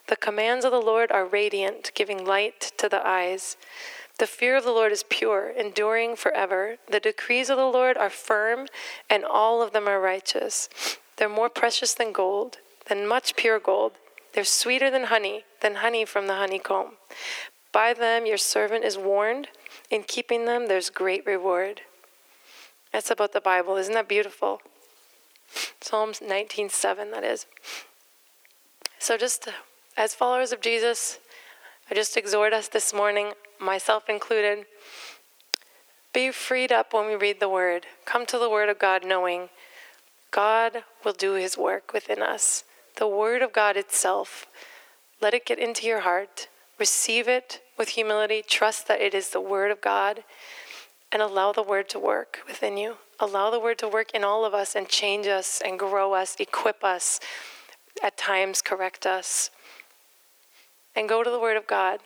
The 0.07 0.15
commands 0.15 0.65
of 0.65 0.71
the 0.71 0.81
Lord 0.81 1.11
are 1.11 1.25
radiant, 1.25 1.91
giving 1.93 2.25
light 2.25 2.71
to 2.77 2.89
the 2.89 3.05
eyes. 3.05 3.57
The 4.17 4.27
fear 4.27 4.55
of 4.55 4.63
the 4.63 4.71
Lord 4.71 4.91
is 4.91 5.03
pure, 5.07 5.49
enduring 5.49 6.15
forever. 6.15 6.77
The 6.89 6.99
decrees 6.99 7.51
of 7.51 7.57
the 7.57 7.65
Lord 7.65 7.95
are 7.95 8.09
firm, 8.09 8.67
and 9.07 9.23
all 9.23 9.61
of 9.61 9.73
them 9.73 9.87
are 9.87 9.99
righteous. 9.99 10.67
They're 11.17 11.29
more 11.29 11.49
precious 11.49 11.93
than 11.93 12.11
gold, 12.11 12.57
than 12.87 13.07
much 13.07 13.35
pure 13.35 13.59
gold. 13.59 13.93
They're 14.33 14.43
sweeter 14.43 14.89
than 14.89 15.05
honey, 15.05 15.45
than 15.61 15.75
honey 15.75 16.05
from 16.05 16.25
the 16.25 16.35
honeycomb. 16.35 16.97
By 17.73 17.93
them 17.93 18.25
your 18.25 18.37
servant 18.37 18.85
is 18.85 18.97
warned. 18.97 19.49
In 19.89 20.03
keeping 20.03 20.45
them, 20.45 20.67
there's 20.67 20.89
great 20.89 21.25
reward. 21.25 21.81
That's 22.93 23.11
about 23.11 23.33
the 23.33 23.41
Bible. 23.41 23.75
Isn't 23.75 23.95
that 23.95 24.07
beautiful? 24.07 24.61
Psalms 25.81 26.21
19:7 26.21 27.11
that 27.11 27.23
is. 27.23 27.47
So 28.99 29.17
just 29.17 29.49
as 29.97 30.15
followers 30.15 30.53
of 30.53 30.61
Jesus, 30.61 31.19
I 31.89 31.95
just 31.95 32.15
exhort 32.15 32.53
us 32.53 32.67
this 32.67 32.93
morning, 32.93 33.33
myself 33.59 34.07
included, 34.07 34.65
be 36.13 36.31
freed 36.31 36.71
up 36.71 36.93
when 36.93 37.07
we 37.07 37.15
read 37.15 37.39
the 37.39 37.49
Word. 37.49 37.87
Come 38.05 38.25
to 38.27 38.37
the 38.37 38.49
Word 38.49 38.69
of 38.69 38.79
God 38.79 39.03
knowing 39.03 39.49
God 40.31 40.83
will 41.03 41.13
do 41.13 41.33
His 41.33 41.57
work 41.57 41.91
within 41.91 42.21
us. 42.21 42.63
The 42.95 43.07
Word 43.07 43.41
of 43.41 43.51
God 43.51 43.75
itself, 43.75 44.45
let 45.19 45.33
it 45.33 45.45
get 45.45 45.59
into 45.59 45.87
your 45.87 46.01
heart. 46.01 46.47
Receive 46.79 47.27
it 47.27 47.61
with 47.77 47.89
humility. 47.89 48.43
Trust 48.45 48.87
that 48.87 49.01
it 49.01 49.13
is 49.13 49.29
the 49.29 49.41
Word 49.41 49.71
of 49.71 49.81
God 49.81 50.23
and 51.11 51.21
allow 51.21 51.51
the 51.51 51.63
Word 51.63 51.89
to 51.89 51.99
work 51.99 52.39
within 52.47 52.77
you. 52.77 52.97
Allow 53.19 53.51
the 53.51 53.59
Word 53.59 53.77
to 53.79 53.87
work 53.87 54.11
in 54.13 54.23
all 54.23 54.45
of 54.45 54.53
us 54.53 54.75
and 54.75 54.87
change 54.87 55.27
us 55.27 55.61
and 55.63 55.77
grow 55.77 56.13
us, 56.13 56.35
equip 56.39 56.83
us, 56.83 57.19
at 58.01 58.17
times 58.17 58.61
correct 58.61 59.05
us 59.05 59.51
and 60.95 61.09
go 61.09 61.23
to 61.23 61.29
the 61.29 61.39
Word 61.39 61.57
of 61.57 61.67
God. 61.67 61.99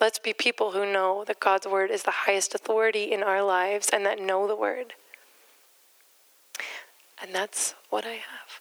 Let's 0.00 0.18
be 0.18 0.32
people 0.32 0.72
who 0.72 0.90
know 0.90 1.24
that 1.26 1.40
God's 1.40 1.66
Word 1.66 1.90
is 1.90 2.02
the 2.02 2.10
highest 2.10 2.54
authority 2.54 3.12
in 3.12 3.22
our 3.22 3.42
lives 3.42 3.88
and 3.92 4.04
that 4.06 4.20
know 4.20 4.46
the 4.46 4.56
Word. 4.56 4.94
And 7.22 7.34
that's 7.34 7.74
what 7.90 8.04
I 8.04 8.14
have. 8.14 8.60